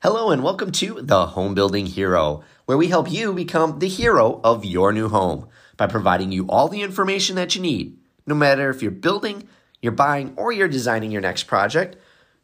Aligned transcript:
Hello 0.00 0.30
and 0.30 0.44
welcome 0.44 0.70
to 0.70 1.02
The 1.02 1.26
Home 1.26 1.56
Building 1.56 1.86
Hero, 1.86 2.44
where 2.66 2.78
we 2.78 2.86
help 2.86 3.10
you 3.10 3.32
become 3.32 3.80
the 3.80 3.88
hero 3.88 4.40
of 4.44 4.64
your 4.64 4.92
new 4.92 5.08
home 5.08 5.48
by 5.76 5.88
providing 5.88 6.30
you 6.30 6.46
all 6.48 6.68
the 6.68 6.82
information 6.82 7.34
that 7.34 7.56
you 7.56 7.60
need. 7.60 7.98
No 8.24 8.36
matter 8.36 8.70
if 8.70 8.80
you're 8.80 8.92
building, 8.92 9.48
you're 9.82 9.90
buying, 9.90 10.34
or 10.36 10.52
you're 10.52 10.68
designing 10.68 11.10
your 11.10 11.20
next 11.20 11.48
project, 11.48 11.96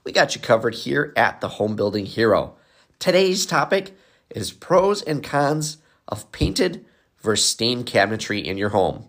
we 0.03 0.11
got 0.11 0.35
you 0.35 0.40
covered 0.40 0.75
here 0.75 1.12
at 1.17 1.40
The 1.40 1.51
Home 1.51 1.77
Building 1.77 2.07
Hero. 2.07 2.57
Today's 2.98 3.46
topic 3.46 3.96
is 4.30 4.50
pros 4.50 5.00
and 5.02 5.23
cons 5.23 5.77
of 6.09 6.32
painted 6.32 6.84
versus 7.18 7.48
stained 7.48 7.86
cabinetry 7.86 8.45
in 8.45 8.59
your 8.59 8.71
home. 8.71 9.05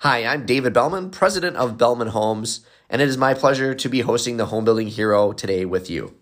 Hi, 0.00 0.26
I'm 0.26 0.44
David 0.44 0.74
Bellman, 0.74 1.08
president 1.08 1.56
of 1.56 1.78
Bellman 1.78 2.08
Homes, 2.08 2.60
and 2.90 3.00
it 3.00 3.08
is 3.08 3.16
my 3.16 3.32
pleasure 3.32 3.74
to 3.74 3.88
be 3.88 4.02
hosting 4.02 4.36
The 4.36 4.46
Home 4.46 4.66
Building 4.66 4.88
Hero 4.88 5.32
today 5.32 5.64
with 5.64 5.88
you. 5.88 6.14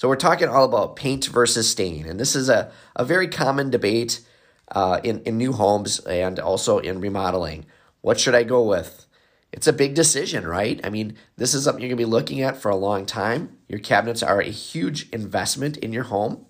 So 0.00 0.08
we're 0.08 0.16
talking 0.16 0.48
all 0.48 0.64
about 0.64 0.96
paint 0.96 1.26
versus 1.26 1.68
stain, 1.68 2.06
and 2.06 2.18
this 2.18 2.34
is 2.34 2.48
a, 2.48 2.72
a 2.96 3.04
very 3.04 3.28
common 3.28 3.68
debate 3.68 4.22
uh, 4.70 4.98
in, 5.04 5.20
in 5.24 5.36
new 5.36 5.52
homes 5.52 5.98
and 6.00 6.38
also 6.38 6.78
in 6.78 7.02
remodeling. 7.02 7.66
What 8.00 8.18
should 8.18 8.34
I 8.34 8.44
go 8.44 8.62
with? 8.62 9.04
It's 9.52 9.66
a 9.66 9.74
big 9.74 9.94
decision, 9.94 10.46
right? 10.46 10.80
I 10.82 10.88
mean, 10.88 11.18
this 11.36 11.52
is 11.52 11.64
something 11.64 11.82
you're 11.82 11.90
to 11.90 11.96
be 11.96 12.06
looking 12.06 12.40
at 12.40 12.56
for 12.56 12.70
a 12.70 12.76
long 12.76 13.04
time. 13.04 13.58
Your 13.68 13.78
cabinets 13.78 14.22
are 14.22 14.40
a 14.40 14.44
huge 14.44 15.06
investment 15.10 15.76
in 15.76 15.92
your 15.92 16.04
home, 16.04 16.46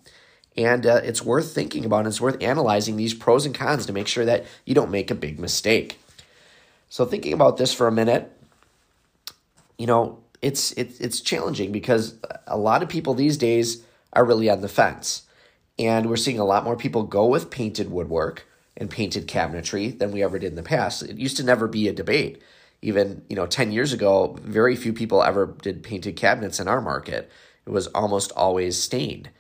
and 0.57 0.87
uh, 0.87 1.01
it's 1.03 1.25
worth 1.25 1.53
thinking 1.53 1.85
about. 1.85 1.99
And 1.99 2.07
it's 2.07 2.21
worth 2.21 2.41
analyzing 2.41 2.97
these 2.97 3.15
pros 3.15 3.47
and 3.47 3.53
cons 3.53 3.85
to 3.87 3.93
make 3.93 4.07
sure 4.07 4.27
that 4.27 4.47
you 4.65 4.77
don't 4.77 4.93
make 4.93 5.11
a 5.11 5.17
big 5.17 5.41
mistake. 5.41 5.99
So, 6.89 7.05
thinking 7.05 7.33
about 7.33 7.57
this 7.57 7.75
for 7.75 7.89
a 7.89 7.93
minute, 7.93 8.31
you 9.77 9.89
know, 9.89 10.21
it's 10.43 10.73
it's 10.73 10.99
it's 11.01 11.21
challenging 11.21 11.73
because 11.73 12.17
a 12.47 12.57
lot 12.57 12.83
of 12.83 12.89
people 12.89 13.15
these 13.15 13.37
days 13.37 13.83
are 14.13 14.25
really 14.25 14.51
on 14.51 14.61
the 14.61 14.69
fence. 14.69 15.23
And 15.79 16.11
we're 16.11 16.17
seeing 16.17 16.39
a 16.39 16.45
lot 16.45 16.65
more 16.65 16.77
people 16.77 17.05
go 17.05 17.27
with 17.27 17.51
painted 17.51 17.91
woodwork 17.91 18.47
and 18.77 18.91
painted 18.91 19.27
cabinetry 19.27 19.99
than 19.99 20.13
we 20.13 20.23
ever 20.23 20.39
did 20.39 20.49
in 20.49 20.57
the 20.57 20.63
past. 20.63 21.03
It 21.03 21.17
used 21.17 21.39
to 21.39 21.45
never 21.45 21.67
be 21.67 21.89
a 21.89 21.93
debate. 21.93 22.43
Even, 22.83 23.23
you 23.29 23.37
know, 23.37 23.47
10 23.47 23.73
years 23.73 23.93
ago, 23.93 24.37
very 24.43 24.75
few 24.77 24.93
people 24.93 25.23
ever 25.23 25.55
did 25.63 25.83
painted 25.83 26.17
cabinets 26.17 26.61
in 26.61 26.69
our 26.69 26.81
market. 26.81 27.31
It 27.67 27.71
was 27.71 27.87
almost 27.89 28.33
always 28.33 28.79
stained. 28.79 29.31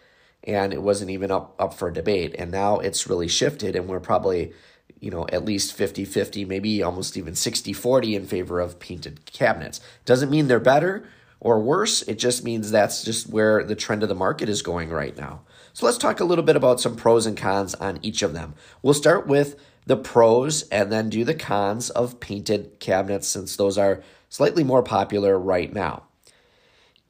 And 0.44 0.72
it 0.72 0.82
wasn't 0.82 1.10
even 1.10 1.30
up, 1.30 1.55
up 1.58 1.75
for 1.75 1.91
debate. 1.91 2.34
And 2.38 2.50
now 2.50 2.78
it's 2.78 3.06
really 3.06 3.28
shifted, 3.28 3.77
and 3.77 3.88
we're 3.88 4.00
probably 4.00 4.53
you 5.01 5.11
know, 5.11 5.27
at 5.33 5.45
least 5.45 5.73
50 5.73 6.05
50, 6.05 6.45
maybe 6.45 6.83
almost 6.83 7.17
even 7.17 7.34
60 7.34 7.73
40 7.73 8.15
in 8.15 8.27
favor 8.27 8.61
of 8.61 8.79
painted 8.79 9.25
cabinets. 9.27 9.81
Doesn't 10.05 10.31
mean 10.31 10.47
they're 10.47 10.61
better 10.61 11.09
or 11.41 11.59
worse, 11.59 12.03
it 12.03 12.19
just 12.19 12.45
means 12.45 12.70
that's 12.70 13.03
just 13.03 13.28
where 13.28 13.65
the 13.65 13.75
trend 13.75 14.03
of 14.03 14.11
the 14.11 14.15
market 14.15 14.48
is 14.48 14.61
going 14.61 14.91
right 14.91 15.17
now. 15.17 15.41
So 15.73 15.87
let's 15.87 15.97
talk 15.97 16.21
a 16.21 16.25
little 16.25 16.45
bit 16.45 16.56
about 16.56 16.81
some 16.81 16.97
pros 16.97 17.25
and 17.25 17.37
cons 17.37 17.75
on 17.77 17.98
each 18.03 18.23
of 18.23 18.34
them. 18.34 18.55
We'll 18.83 18.93
start 18.93 19.27
with 19.27 19.59
the 19.87 19.97
pros 19.97 20.62
and 20.69 20.93
then 20.93 21.09
do 21.09 21.25
the 21.25 21.34
cons 21.34 21.89
of 21.91 22.21
painted 22.21 22.78
cabinets 22.78 23.27
since 23.27 23.56
those 23.56 23.78
are 23.78 24.03
slightly 24.28 24.62
more 24.62 24.83
popular 24.83 25.39
right 25.39 25.73
now. 25.73 26.03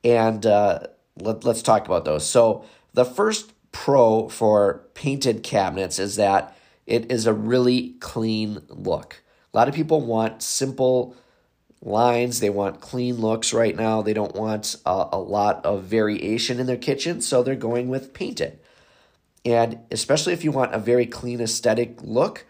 And 0.04 0.46
uh, 0.46 0.80
let, 1.16 1.44
let's 1.44 1.62
talk 1.62 1.86
about 1.86 2.04
those. 2.04 2.24
So, 2.24 2.64
the 2.94 3.04
first 3.04 3.52
pro 3.72 4.28
for 4.28 4.84
painted 4.94 5.42
cabinets 5.42 5.98
is 5.98 6.16
that 6.16 6.56
it 6.86 7.10
is 7.10 7.26
a 7.26 7.32
really 7.32 7.94
clean 8.00 8.62
look. 8.68 9.22
A 9.52 9.56
lot 9.56 9.68
of 9.68 9.74
people 9.74 10.00
want 10.00 10.42
simple 10.42 11.16
lines, 11.82 12.40
they 12.40 12.50
want 12.50 12.80
clean 12.80 13.16
looks 13.16 13.52
right 13.52 13.74
now. 13.74 14.02
They 14.02 14.12
don't 14.12 14.34
want 14.34 14.76
a, 14.84 15.08
a 15.12 15.18
lot 15.18 15.64
of 15.64 15.84
variation 15.84 16.60
in 16.60 16.66
their 16.66 16.76
kitchen, 16.76 17.20
so 17.20 17.42
they're 17.42 17.56
going 17.56 17.88
with 17.88 18.12
painted. 18.12 18.58
And 19.44 19.80
especially 19.90 20.34
if 20.34 20.44
you 20.44 20.52
want 20.52 20.74
a 20.74 20.78
very 20.78 21.06
clean 21.06 21.40
aesthetic 21.40 22.02
look, 22.02 22.46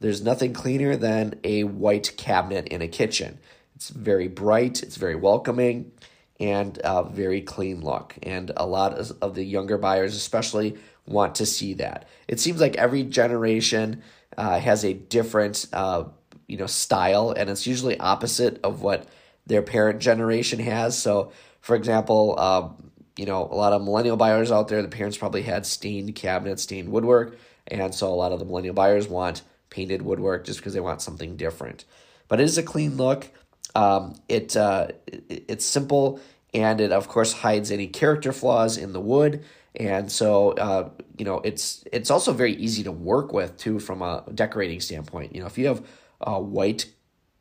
there's 0.00 0.22
nothing 0.22 0.52
cleaner 0.52 0.96
than 0.96 1.38
a 1.44 1.62
white 1.64 2.16
cabinet 2.16 2.66
in 2.68 2.82
a 2.82 2.88
kitchen. 2.88 3.38
It's 3.76 3.90
very 3.90 4.26
bright, 4.26 4.82
it's 4.82 4.96
very 4.96 5.14
welcoming, 5.14 5.92
and 6.40 6.80
a 6.82 7.04
very 7.04 7.40
clean 7.40 7.80
look. 7.80 8.16
And 8.22 8.50
a 8.56 8.66
lot 8.66 8.94
of 8.94 9.34
the 9.34 9.44
younger 9.44 9.78
buyers, 9.78 10.16
especially, 10.16 10.76
want 11.12 11.36
to 11.36 11.46
see 11.46 11.74
that. 11.74 12.06
It 12.26 12.40
seems 12.40 12.60
like 12.60 12.76
every 12.76 13.04
generation 13.04 14.02
uh, 14.36 14.58
has 14.58 14.84
a 14.84 14.94
different 14.94 15.66
uh, 15.72 16.04
you 16.46 16.56
know 16.56 16.66
style, 16.66 17.30
and 17.30 17.48
it's 17.50 17.66
usually 17.66 17.98
opposite 17.98 18.60
of 18.64 18.82
what 18.82 19.06
their 19.46 19.62
parent 19.62 20.00
generation 20.00 20.58
has. 20.60 20.98
So, 20.98 21.32
for 21.60 21.76
example, 21.76 22.38
um, 22.38 22.90
you 23.16 23.26
know 23.26 23.42
a 23.44 23.54
lot 23.54 23.72
of 23.72 23.82
millennial 23.82 24.16
buyers 24.16 24.50
out 24.50 24.68
there, 24.68 24.82
the 24.82 24.88
parents 24.88 25.16
probably 25.16 25.42
had 25.42 25.66
stained 25.66 26.14
cabinets, 26.14 26.62
stained 26.62 26.88
woodwork, 26.88 27.38
and 27.68 27.94
so 27.94 28.08
a 28.08 28.14
lot 28.14 28.32
of 28.32 28.38
the 28.38 28.44
millennial 28.44 28.74
buyers 28.74 29.08
want 29.08 29.42
painted 29.70 30.02
woodwork 30.02 30.44
just 30.44 30.58
because 30.58 30.74
they 30.74 30.80
want 30.80 31.00
something 31.00 31.36
different. 31.36 31.84
But 32.28 32.40
it 32.40 32.44
is 32.44 32.58
a 32.58 32.62
clean 32.62 32.96
look. 32.96 33.28
Um, 33.74 34.16
it, 34.28 34.54
uh, 34.54 34.88
it 35.06 35.44
it's 35.48 35.64
simple 35.64 36.20
and 36.54 36.80
it 36.80 36.92
of 36.92 37.08
course 37.08 37.32
hides 37.32 37.70
any 37.70 37.86
character 37.86 38.32
flaws 38.32 38.76
in 38.76 38.92
the 38.92 39.00
wood 39.00 39.44
and 39.76 40.10
so 40.10 40.52
uh, 40.52 40.90
you 41.16 41.24
know 41.24 41.40
it's 41.44 41.84
it's 41.92 42.10
also 42.10 42.32
very 42.32 42.54
easy 42.54 42.82
to 42.82 42.92
work 42.92 43.32
with 43.32 43.56
too 43.56 43.78
from 43.78 44.02
a 44.02 44.24
decorating 44.34 44.80
standpoint. 44.80 45.34
You 45.34 45.40
know 45.40 45.46
if 45.46 45.58
you 45.58 45.66
have 45.66 45.86
uh, 46.20 46.38
white 46.40 46.86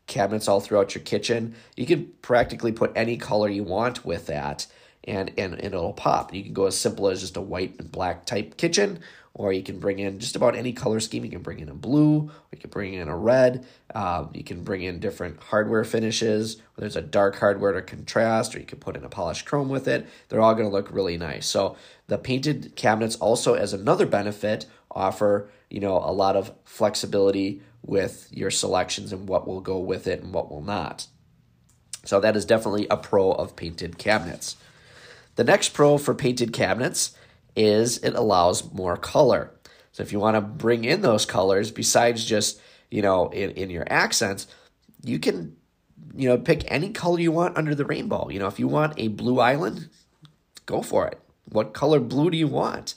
cabinets 0.08 0.48
all 0.48 0.60
throughout 0.60 0.94
your 0.94 1.04
kitchen 1.04 1.56
you 1.78 1.86
can 1.86 2.12
practically 2.22 2.72
put 2.72 2.92
any 2.96 3.16
color 3.16 3.48
you 3.48 3.64
want 3.64 4.04
with 4.04 4.26
that 4.26 4.68
and 5.04 5.32
and, 5.38 5.54
and 5.56 5.74
it'll 5.74 5.94
pop 5.94 6.34
you 6.34 6.44
can 6.44 6.54
go 6.54 6.66
as 6.66 6.78
simple 6.78 7.08
as 7.08 7.22
just 7.22 7.38
a 7.38 7.42
white 7.42 7.76
and 7.80 7.92
black 7.92 8.26
type 8.26 8.58
kitchen 8.58 9.00
or 9.34 9.54
you 9.54 9.64
can 9.64 9.80
bring 9.80 10.00
in 10.00 10.20
just 10.20 10.36
about 10.36 10.56
any 10.56 10.74
color 10.74 11.00
scheme. 11.00 11.24
You 11.24 11.32
can 11.32 11.42
bring 11.42 11.60
in 11.60 11.70
a 11.70 11.74
blue, 11.74 12.30
you 12.52 12.58
can 12.58 12.70
bring 12.70 12.94
in 12.94 13.08
a 13.08 13.16
red. 13.16 13.66
Um, 13.96 14.30
you 14.34 14.44
can 14.44 14.64
bring 14.64 14.82
in 14.82 15.00
different 15.00 15.42
hardware 15.42 15.84
finishes. 15.84 16.62
Whether 16.76 16.88
it's 16.88 16.96
a 16.96 17.02
dark 17.02 17.38
hardware 17.38 17.72
to 17.74 17.82
contrast, 17.82 18.56
or 18.56 18.60
you 18.60 18.66
can 18.66 18.80
put 18.80 18.98
in 18.98 19.06
a 19.06 19.10
polished 19.10 19.46
chrome 19.46 19.70
with 19.70 19.88
it. 19.88 20.08
They're 20.28 20.42
all 20.42 20.54
going 20.54 20.68
to 20.68 20.72
look 20.72 20.92
really 20.92 21.18
nice. 21.18 21.48
So 21.48 21.78
the 22.08 22.18
painted 22.18 22.76
cabinets 22.76 23.16
also, 23.16 23.54
as 23.54 23.74
another 23.74 24.06
benefit, 24.06 24.66
offer 24.92 25.50
you 25.70 25.80
know 25.80 25.98
a 25.98 26.12
lot 26.12 26.36
of 26.36 26.52
flexibility 26.66 27.62
with 27.84 28.28
your 28.32 28.52
selections 28.52 29.14
and 29.14 29.28
what 29.30 29.48
will 29.48 29.62
go 29.62 29.80
with 29.80 30.08
it 30.08 30.22
and 30.22 30.34
what 30.34 30.52
will 30.52 30.62
not. 30.62 31.08
So 32.04 32.20
that 32.20 32.36
is 32.36 32.46
definitely 32.46 32.88
a 32.90 32.98
pro 32.98 33.32
of 33.32 33.56
painted 33.56 33.98
cabinets. 33.98 34.58
The 35.36 35.44
next 35.44 35.70
pro 35.70 35.98
for 35.98 36.14
painted 36.14 36.54
cabinets 36.54 37.16
is 37.56 37.98
it 38.00 38.14
allows 38.16 38.72
more 38.74 38.98
color. 38.98 39.52
So 39.92 40.04
if 40.04 40.12
you 40.12 40.20
want 40.20 40.36
to 40.36 40.42
bring 40.42 40.84
in 40.84 41.02
those 41.02 41.26
colors 41.26 41.72
besides 41.72 42.26
just, 42.26 42.60
you 42.90 43.02
know, 43.02 43.30
in, 43.30 43.52
in 43.52 43.70
your 43.70 43.86
accents, 43.92 44.48
you 45.04 45.20
can, 45.20 45.56
you 46.16 46.30
know, 46.30 46.38
pick 46.38 46.64
any 46.68 46.92
color 46.92 47.20
you 47.20 47.32
want 47.32 47.58
under 47.58 47.76
the 47.76 47.86
rainbow. 47.86 48.30
You 48.30 48.40
know, 48.40 48.48
if 48.48 48.60
you 48.60 48.68
want 48.68 48.94
a 48.98 49.10
blue 49.10 49.40
island, 49.40 49.90
go 50.66 50.82
for 50.82 51.08
it. 51.08 51.20
What 51.46 51.74
color 51.74 52.00
blue 52.00 52.30
do 52.30 52.38
you 52.38 52.48
want? 52.48 52.96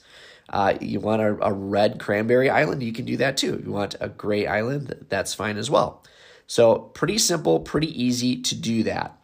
Uh, 0.49 0.75
you 0.79 0.99
want 0.99 1.21
a, 1.21 1.37
a 1.41 1.51
red 1.51 1.99
cranberry 1.99 2.49
island, 2.49 2.83
you 2.83 2.93
can 2.93 3.05
do 3.05 3.17
that 3.17 3.35
too. 3.35 3.61
You 3.65 3.71
want 3.71 3.95
a 3.99 4.09
gray 4.09 4.45
island, 4.45 5.05
that's 5.09 5.33
fine 5.33 5.57
as 5.57 5.71
well. 5.71 6.03
So 6.47 6.77
pretty 6.77 7.17
simple, 7.17 7.59
pretty 7.59 8.01
easy 8.01 8.41
to 8.43 8.55
do 8.55 8.83
that. 8.83 9.17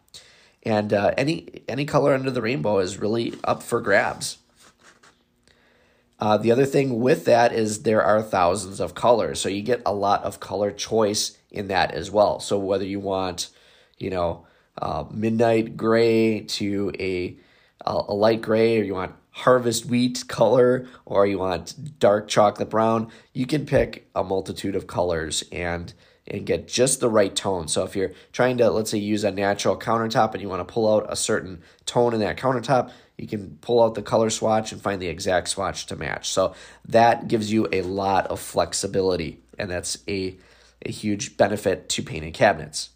And 0.64 0.92
uh, 0.92 1.12
any 1.16 1.64
any 1.68 1.84
color 1.84 2.14
under 2.14 2.30
the 2.30 2.42
rainbow 2.42 2.78
is 2.78 2.98
really 2.98 3.34
up 3.44 3.62
for 3.62 3.80
grabs. 3.80 4.38
Uh, 6.20 6.36
the 6.36 6.52
other 6.52 6.66
thing 6.66 7.00
with 7.00 7.24
that 7.24 7.52
is 7.52 7.82
there 7.82 8.02
are 8.02 8.22
thousands 8.22 8.78
of 8.78 8.94
colors, 8.94 9.40
so 9.40 9.48
you 9.48 9.60
get 9.60 9.82
a 9.84 9.92
lot 9.92 10.22
of 10.22 10.38
color 10.38 10.70
choice 10.70 11.36
in 11.50 11.66
that 11.66 11.90
as 11.90 12.12
well. 12.12 12.38
So 12.38 12.58
whether 12.58 12.84
you 12.84 13.00
want, 13.00 13.48
you 13.98 14.08
know, 14.08 14.46
uh, 14.80 15.04
midnight 15.10 15.76
gray 15.76 16.40
to 16.40 16.92
a 16.98 17.36
a 17.84 18.14
light 18.14 18.40
gray, 18.40 18.78
or 18.78 18.84
you 18.84 18.94
want 18.94 19.16
harvest 19.30 19.86
wheat 19.86 20.24
color, 20.28 20.86
or 21.04 21.26
you 21.26 21.38
want 21.40 21.98
dark 21.98 22.28
chocolate 22.28 22.70
brown, 22.70 23.10
you 23.32 23.44
can 23.44 23.66
pick 23.66 24.08
a 24.14 24.22
multitude 24.22 24.76
of 24.76 24.86
colors 24.86 25.42
and 25.50 25.92
and 26.32 26.46
get 26.46 26.66
just 26.66 27.00
the 27.00 27.10
right 27.10 27.36
tone. 27.36 27.68
So 27.68 27.84
if 27.84 27.94
you're 27.94 28.12
trying 28.32 28.58
to 28.58 28.70
let's 28.70 28.90
say 28.90 28.98
use 28.98 29.22
a 29.22 29.30
natural 29.30 29.78
countertop 29.78 30.32
and 30.32 30.40
you 30.40 30.48
want 30.48 30.66
to 30.66 30.72
pull 30.72 30.92
out 30.92 31.06
a 31.08 31.14
certain 31.14 31.62
tone 31.84 32.14
in 32.14 32.20
that 32.20 32.38
countertop, 32.38 32.90
you 33.18 33.28
can 33.28 33.58
pull 33.60 33.82
out 33.82 33.94
the 33.94 34.02
color 34.02 34.30
swatch 34.30 34.72
and 34.72 34.80
find 34.80 35.00
the 35.00 35.08
exact 35.08 35.48
swatch 35.48 35.86
to 35.86 35.96
match. 35.96 36.30
So 36.30 36.54
that 36.88 37.28
gives 37.28 37.52
you 37.52 37.68
a 37.70 37.82
lot 37.82 38.26
of 38.28 38.40
flexibility, 38.40 39.40
and 39.58 39.70
that's 39.70 39.98
a, 40.08 40.36
a 40.84 40.90
huge 40.90 41.36
benefit 41.36 41.88
to 41.90 42.02
painted 42.02 42.32
cabinets. 42.32 42.88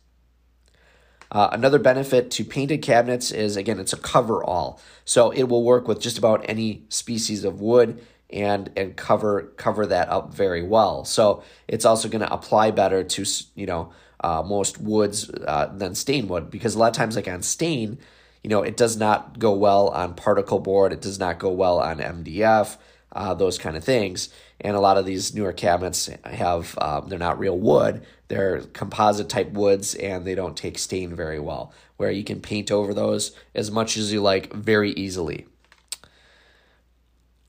Uh, 1.30 1.48
another 1.52 1.78
benefit 1.78 2.30
to 2.30 2.44
painted 2.44 2.78
cabinets 2.82 3.30
is 3.32 3.56
again, 3.56 3.78
it's 3.78 3.92
a 3.92 3.98
cover 3.98 4.42
all. 4.42 4.80
So 5.04 5.30
it 5.30 5.44
will 5.44 5.64
work 5.64 5.86
with 5.86 6.00
just 6.00 6.18
about 6.18 6.44
any 6.48 6.84
species 6.88 7.44
of 7.44 7.60
wood 7.60 8.00
and 8.30 8.70
and 8.76 8.96
cover 8.96 9.52
cover 9.56 9.86
that 9.86 10.08
up 10.08 10.34
very 10.34 10.62
well. 10.62 11.04
So 11.04 11.42
it's 11.68 11.84
also 11.84 12.08
going 12.08 12.22
to 12.22 12.32
apply 12.32 12.70
better 12.70 13.04
to 13.04 13.24
you 13.54 13.66
know 13.66 13.92
uh, 14.20 14.42
most 14.42 14.78
woods 14.78 15.30
uh, 15.30 15.66
than 15.66 15.94
stain 15.94 16.28
wood 16.28 16.50
because 16.50 16.74
a 16.74 16.78
lot 16.78 16.88
of 16.88 16.94
times 16.94 17.16
like 17.16 17.28
on 17.28 17.42
stain 17.42 17.98
you 18.46 18.50
know, 18.50 18.62
it 18.62 18.76
does 18.76 18.96
not 18.96 19.40
go 19.40 19.52
well 19.54 19.88
on 19.88 20.14
particle 20.14 20.60
board. 20.60 20.92
It 20.92 21.00
does 21.00 21.18
not 21.18 21.40
go 21.40 21.50
well 21.50 21.80
on 21.80 21.98
MDF, 21.98 22.76
uh, 23.10 23.34
those 23.34 23.58
kind 23.58 23.76
of 23.76 23.82
things. 23.82 24.28
And 24.60 24.76
a 24.76 24.80
lot 24.80 24.98
of 24.98 25.04
these 25.04 25.34
newer 25.34 25.52
cabinets 25.52 26.08
have, 26.24 26.78
um, 26.80 27.08
they're 27.08 27.18
not 27.18 27.40
real 27.40 27.58
wood, 27.58 28.06
they're 28.28 28.60
composite 28.60 29.28
type 29.28 29.50
woods 29.50 29.96
and 29.96 30.24
they 30.24 30.36
don't 30.36 30.56
take 30.56 30.78
stain 30.78 31.12
very 31.12 31.40
well, 31.40 31.72
where 31.96 32.12
you 32.12 32.22
can 32.22 32.40
paint 32.40 32.70
over 32.70 32.94
those 32.94 33.36
as 33.52 33.72
much 33.72 33.96
as 33.96 34.12
you 34.12 34.22
like 34.22 34.52
very 34.52 34.92
easily. 34.92 35.48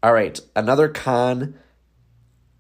All 0.08 0.14
right, 0.14 0.40
another 0.56 0.88
con. 0.88 1.56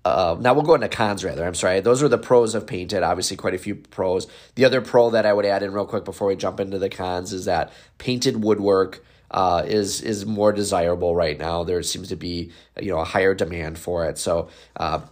Uh, 0.03 0.35
now 0.37 0.53
we'll 0.53 0.63
go 0.63 0.75
into 0.75 0.89
cons 0.89 1.23
rather. 1.23 1.45
I'm 1.45 1.55
sorry. 1.55 1.79
Those 1.79 2.03
are 2.03 2.09
the 2.09 2.17
pros 2.17 2.55
of 2.55 2.67
painted. 2.67 3.03
Obviously, 3.03 3.37
quite 3.37 3.53
a 3.53 3.57
few 3.57 3.73
pros. 3.73 4.27
The 4.55 4.65
other 4.65 4.81
pro 4.81 5.11
that 5.11 5.25
I 5.25 5.31
would 5.31 5.45
add 5.45 5.63
in 5.63 5.71
real 5.71 5.85
quick 5.85 6.03
before 6.03 6.27
we 6.27 6.35
jump 6.35 6.59
into 6.59 6.77
the 6.77 6.89
cons 6.89 7.31
is 7.31 7.45
that 7.45 7.71
painted 7.99 8.43
woodwork 8.43 9.01
uh, 9.31 9.63
is 9.65 10.01
is 10.01 10.25
more 10.25 10.51
desirable 10.51 11.15
right 11.15 11.39
now. 11.39 11.63
There 11.63 11.81
seems 11.83 12.09
to 12.09 12.17
be 12.17 12.51
you 12.81 12.89
know 12.89 12.99
a 12.99 13.05
higher 13.05 13.33
demand 13.33 13.79
for 13.79 14.03
it. 14.09 14.17
So 14.17 14.49
uh, 14.75 15.03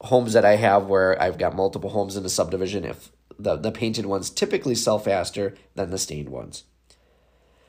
homes 0.00 0.32
that 0.32 0.44
I 0.44 0.56
have 0.56 0.86
where 0.86 1.22
I've 1.22 1.38
got 1.38 1.54
multiple 1.54 1.90
homes 1.90 2.16
in 2.16 2.24
a 2.24 2.28
subdivision, 2.28 2.84
if 2.84 3.12
the 3.38 3.54
the 3.54 3.70
painted 3.70 4.06
ones 4.06 4.28
typically 4.28 4.74
sell 4.74 4.98
faster 4.98 5.54
than 5.76 5.90
the 5.90 5.98
stained 5.98 6.30
ones. 6.30 6.64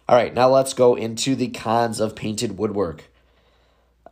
All 0.10 0.16
right, 0.16 0.34
now 0.34 0.50
let's 0.50 0.74
go 0.74 0.96
into 0.96 1.36
the 1.36 1.50
cons 1.50 2.00
of 2.00 2.16
painted 2.16 2.58
woodwork. 2.58 3.12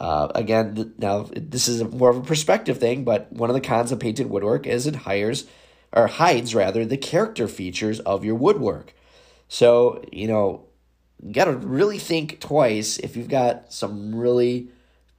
Uh, 0.03 0.27
again, 0.35 0.93
now 0.97 1.25
this 1.31 1.69
is 1.69 1.81
more 1.81 2.09
of 2.09 2.17
a 2.17 2.21
perspective 2.21 2.77
thing, 2.77 3.05
but 3.05 3.31
one 3.31 3.49
of 3.49 3.53
the 3.53 3.61
cons 3.61 3.89
of 3.89 4.01
painted 4.01 4.29
woodwork 4.29 4.67
is 4.67 4.85
it 4.85 4.97
hires 4.97 5.45
or 5.93 6.07
hides 6.07 6.53
rather 6.53 6.83
the 6.83 6.97
character 6.97 7.47
features 7.47 8.01
of 8.01 8.25
your 8.25 8.35
woodwork. 8.35 8.93
So 9.47 10.03
you 10.11 10.27
know 10.27 10.65
you 11.25 11.31
got 11.31 11.45
to 11.45 11.53
really 11.53 11.99
think 11.99 12.41
twice 12.41 12.97
if 12.97 13.15
you've 13.15 13.29
got 13.29 13.71
some 13.71 14.13
really 14.13 14.67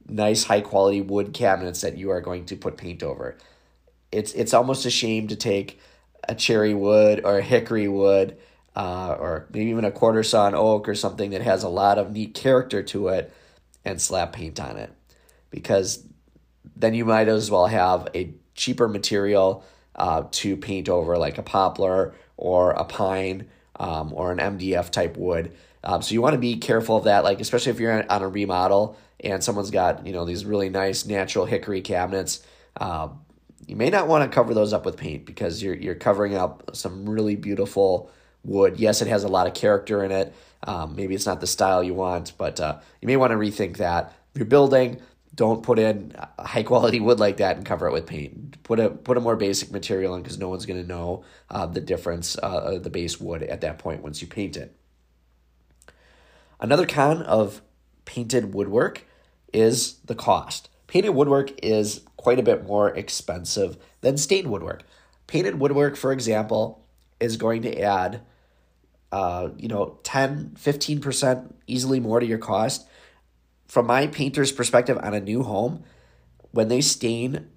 nice 0.07 0.43
high 0.43 0.61
quality 0.61 1.01
wood 1.01 1.33
cabinets 1.33 1.81
that 1.81 1.97
you 1.97 2.11
are 2.11 2.21
going 2.21 2.45
to 2.45 2.55
put 2.55 2.77
paint 2.77 3.01
over. 3.01 3.39
It's 4.11 4.33
it's 4.33 4.53
almost 4.53 4.85
a 4.85 4.91
shame 4.91 5.27
to 5.29 5.35
take 5.35 5.79
a 6.29 6.35
cherry 6.35 6.75
wood 6.75 7.21
or 7.25 7.39
a 7.39 7.43
hickory 7.43 7.87
wood 7.87 8.37
uh, 8.75 9.15
or 9.19 9.47
maybe 9.51 9.71
even 9.71 9.83
a 9.83 9.91
quarter 9.91 10.21
sawn 10.21 10.53
oak 10.53 10.87
or 10.87 10.93
something 10.93 11.31
that 11.31 11.41
has 11.41 11.63
a 11.63 11.69
lot 11.69 11.97
of 11.97 12.11
neat 12.11 12.35
character 12.35 12.83
to 12.83 13.07
it 13.07 13.33
and 13.85 14.01
slap 14.01 14.33
paint 14.33 14.59
on 14.59 14.77
it 14.77 14.91
because 15.49 16.03
then 16.75 16.93
you 16.93 17.05
might 17.05 17.27
as 17.27 17.49
well 17.49 17.67
have 17.67 18.07
a 18.15 18.33
cheaper 18.55 18.87
material 18.87 19.63
uh, 19.95 20.23
to 20.31 20.57
paint 20.57 20.89
over 20.89 21.17
like 21.17 21.37
a 21.37 21.43
poplar 21.43 22.13
or 22.35 22.71
a 22.71 22.83
pine 22.83 23.47
um, 23.77 24.11
or 24.13 24.31
an 24.31 24.39
MDF 24.39 24.89
type 24.89 25.15
wood 25.15 25.55
um, 25.85 26.01
so 26.01 26.13
you 26.13 26.21
want 26.21 26.33
to 26.33 26.39
be 26.39 26.57
careful 26.57 26.97
of 26.97 27.03
that, 27.03 27.23
like 27.23 27.39
especially 27.39 27.71
if 27.71 27.79
you're 27.79 28.11
on 28.11 28.21
a 28.23 28.27
remodel 28.27 28.97
and 29.19 29.43
someone's 29.43 29.71
got 29.71 30.05
you 30.05 30.13
know 30.13 30.25
these 30.25 30.43
really 30.43 30.69
nice 30.69 31.05
natural 31.05 31.45
hickory 31.45 31.81
cabinets. 31.81 32.43
Um, 32.77 33.21
you 33.67 33.75
may 33.75 33.89
not 33.89 34.07
want 34.07 34.29
to 34.29 34.33
cover 34.33 34.53
those 34.53 34.73
up 34.73 34.83
with 34.83 34.97
paint 34.97 35.25
because 35.25 35.61
you're 35.61 35.75
you're 35.75 35.95
covering 35.95 36.35
up 36.35 36.75
some 36.75 37.07
really 37.07 37.35
beautiful 37.35 38.09
wood. 38.43 38.79
Yes, 38.79 39.01
it 39.03 39.07
has 39.07 39.23
a 39.23 39.27
lot 39.27 39.45
of 39.45 39.53
character 39.53 40.03
in 40.03 40.11
it. 40.11 40.33
Um, 40.65 40.95
maybe 40.95 41.15
it's 41.15 41.25
not 41.25 41.41
the 41.41 41.47
style 41.47 41.83
you 41.83 41.93
want, 41.93 42.33
but 42.37 42.59
uh, 42.59 42.79
you 43.01 43.07
may 43.07 43.17
want 43.17 43.31
to 43.31 43.37
rethink 43.37 43.77
that. 43.77 44.13
If 44.33 44.39
you're 44.39 44.45
building, 44.45 45.01
don't 45.33 45.63
put 45.63 45.79
in 45.79 46.15
high 46.39 46.63
quality 46.63 46.99
wood 46.99 47.19
like 47.19 47.37
that 47.37 47.57
and 47.57 47.65
cover 47.65 47.87
it 47.87 47.93
with 47.93 48.07
paint. 48.07 48.61
Put 48.63 48.79
a 48.79 48.89
put 48.89 49.17
a 49.17 49.21
more 49.21 49.35
basic 49.35 49.71
material 49.71 50.15
in 50.15 50.23
because 50.23 50.37
no 50.37 50.49
one's 50.49 50.65
going 50.65 50.81
to 50.81 50.87
know 50.87 51.23
uh, 51.49 51.65
the 51.65 51.81
difference 51.81 52.37
uh, 52.41 52.79
the 52.81 52.89
base 52.89 53.19
wood 53.19 53.43
at 53.43 53.61
that 53.61 53.77
point 53.77 54.01
once 54.01 54.21
you 54.21 54.27
paint 54.27 54.57
it. 54.57 54.75
Another 56.59 56.85
con 56.85 57.21
of 57.23 57.61
painted 58.05 58.53
woodwork 58.53 59.05
is 59.51 59.95
the 60.05 60.15
cost. 60.15 60.69
Painted 60.87 61.09
woodwork 61.09 61.51
is 61.63 62.01
quite 62.17 62.39
a 62.39 62.43
bit 62.43 62.65
more 62.65 62.89
expensive 62.89 63.77
than 64.01 64.17
stained 64.17 64.49
woodwork. 64.49 64.83
Painted 65.27 65.59
woodwork, 65.59 65.95
for 65.95 66.11
example, 66.11 66.85
is 67.19 67.37
going 67.37 67.61
to 67.63 67.81
add, 67.81 68.21
uh, 69.11 69.49
you 69.57 69.67
know, 69.67 69.99
10, 70.03 70.55
15% 70.59 71.53
easily 71.67 71.99
more 71.99 72.19
to 72.19 72.25
your 72.25 72.37
cost. 72.37 72.87
From 73.67 73.87
my 73.87 74.07
painter's 74.07 74.51
perspective 74.51 74.97
on 75.01 75.13
a 75.13 75.19
new 75.19 75.43
home, 75.43 75.83
when 76.51 76.67
they 76.67 76.81
stain 76.81 77.49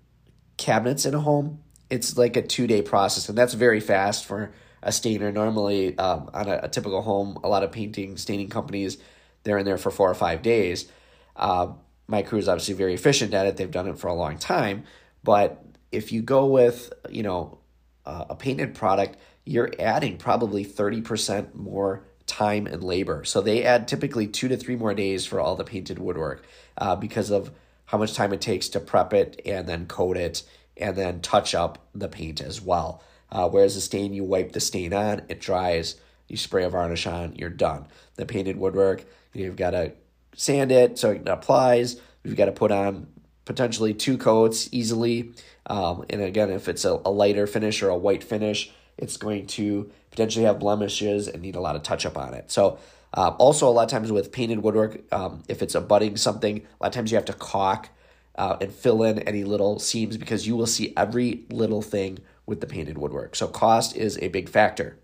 cabinets 0.56 1.04
in 1.04 1.14
a 1.14 1.20
home, 1.20 1.60
it's 1.90 2.18
like 2.18 2.36
a 2.36 2.42
two 2.42 2.66
day 2.66 2.82
process, 2.82 3.28
and 3.28 3.38
that's 3.38 3.54
very 3.54 3.80
fast 3.80 4.24
for 4.24 4.52
a 4.82 4.92
stainer. 4.92 5.32
Normally, 5.32 5.96
um, 5.98 6.30
on 6.34 6.48
a, 6.48 6.60
a, 6.64 6.68
typical 6.68 7.02
home, 7.02 7.38
a 7.42 7.48
lot 7.48 7.62
of 7.62 7.72
painting 7.72 8.16
staining 8.16 8.48
companies, 8.48 8.98
they're 9.44 9.58
in 9.58 9.64
there 9.64 9.78
for 9.78 9.90
four 9.90 10.10
or 10.10 10.14
five 10.14 10.42
days. 10.42 10.90
Uh, 11.34 11.72
my 12.06 12.22
crew 12.22 12.38
is 12.38 12.48
obviously 12.48 12.74
very 12.74 12.94
efficient 12.94 13.34
at 13.34 13.46
it. 13.46 13.56
They've 13.56 13.70
done 13.70 13.88
it 13.88 13.98
for 13.98 14.08
a 14.08 14.14
long 14.14 14.38
time. 14.38 14.84
But 15.22 15.62
if 15.92 16.12
you 16.12 16.22
go 16.22 16.46
with, 16.46 16.92
you 17.08 17.22
know, 17.22 17.58
uh, 18.04 18.26
a 18.30 18.34
painted 18.34 18.74
product, 18.74 19.18
you're 19.48 19.72
adding 19.78 20.18
probably 20.18 20.62
30% 20.62 21.54
more 21.54 22.04
time 22.26 22.66
and 22.66 22.84
labor. 22.84 23.24
So 23.24 23.40
they 23.40 23.64
add 23.64 23.88
typically 23.88 24.26
two 24.26 24.46
to 24.48 24.58
three 24.58 24.76
more 24.76 24.92
days 24.92 25.24
for 25.24 25.40
all 25.40 25.56
the 25.56 25.64
painted 25.64 25.98
woodwork 25.98 26.44
uh, 26.76 26.96
because 26.96 27.30
of 27.30 27.50
how 27.86 27.96
much 27.96 28.12
time 28.12 28.34
it 28.34 28.42
takes 28.42 28.68
to 28.68 28.80
prep 28.80 29.14
it 29.14 29.40
and 29.46 29.66
then 29.66 29.86
coat 29.86 30.18
it 30.18 30.42
and 30.76 30.94
then 30.94 31.22
touch 31.22 31.54
up 31.54 31.88
the 31.94 32.08
paint 32.08 32.42
as 32.42 32.60
well. 32.60 33.02
Uh, 33.32 33.48
whereas 33.48 33.74
the 33.74 33.80
stain, 33.80 34.12
you 34.12 34.22
wipe 34.22 34.52
the 34.52 34.60
stain 34.60 34.92
on, 34.92 35.22
it 35.28 35.40
dries, 35.40 35.96
you 36.28 36.36
spray 36.36 36.64
a 36.64 36.68
varnish 36.68 37.06
on, 37.06 37.34
you're 37.34 37.48
done. 37.48 37.86
The 38.16 38.26
painted 38.26 38.58
woodwork, 38.58 39.04
you've 39.32 39.56
got 39.56 39.70
to 39.70 39.92
sand 40.34 40.70
it 40.70 40.98
so 40.98 41.12
it 41.12 41.26
applies. 41.26 41.98
You've 42.22 42.36
got 42.36 42.46
to 42.46 42.52
put 42.52 42.70
on 42.70 43.06
potentially 43.46 43.94
two 43.94 44.18
coats 44.18 44.68
easily. 44.72 45.32
Um, 45.64 46.04
and 46.10 46.20
again, 46.20 46.50
if 46.50 46.68
it's 46.68 46.84
a, 46.84 47.00
a 47.06 47.10
lighter 47.10 47.46
finish 47.46 47.82
or 47.82 47.88
a 47.88 47.96
white 47.96 48.22
finish, 48.22 48.70
it's 48.98 49.16
going 49.16 49.46
to 49.46 49.90
potentially 50.10 50.44
have 50.44 50.58
blemishes 50.58 51.28
and 51.28 51.42
need 51.42 51.56
a 51.56 51.60
lot 51.60 51.76
of 51.76 51.82
touch 51.82 52.04
up 52.04 52.18
on 52.18 52.34
it. 52.34 52.50
So, 52.50 52.78
uh, 53.14 53.30
also, 53.38 53.68
a 53.68 53.70
lot 53.70 53.84
of 53.84 53.88
times 53.88 54.12
with 54.12 54.32
painted 54.32 54.62
woodwork, 54.62 55.00
um, 55.12 55.42
if 55.48 55.62
it's 55.62 55.74
abutting 55.74 56.16
something, 56.16 56.58
a 56.58 56.84
lot 56.84 56.88
of 56.88 56.92
times 56.92 57.10
you 57.10 57.16
have 57.16 57.24
to 57.24 57.32
caulk 57.32 57.88
uh, 58.36 58.56
and 58.60 58.72
fill 58.72 59.02
in 59.02 59.20
any 59.20 59.44
little 59.44 59.78
seams 59.78 60.16
because 60.16 60.46
you 60.46 60.54
will 60.56 60.66
see 60.66 60.92
every 60.96 61.44
little 61.50 61.80
thing 61.80 62.18
with 62.44 62.60
the 62.60 62.66
painted 62.66 62.98
woodwork. 62.98 63.34
So 63.34 63.48
cost 63.48 63.96
is 63.96 64.18
a 64.18 64.28
big 64.28 64.48
factor. 64.48 64.98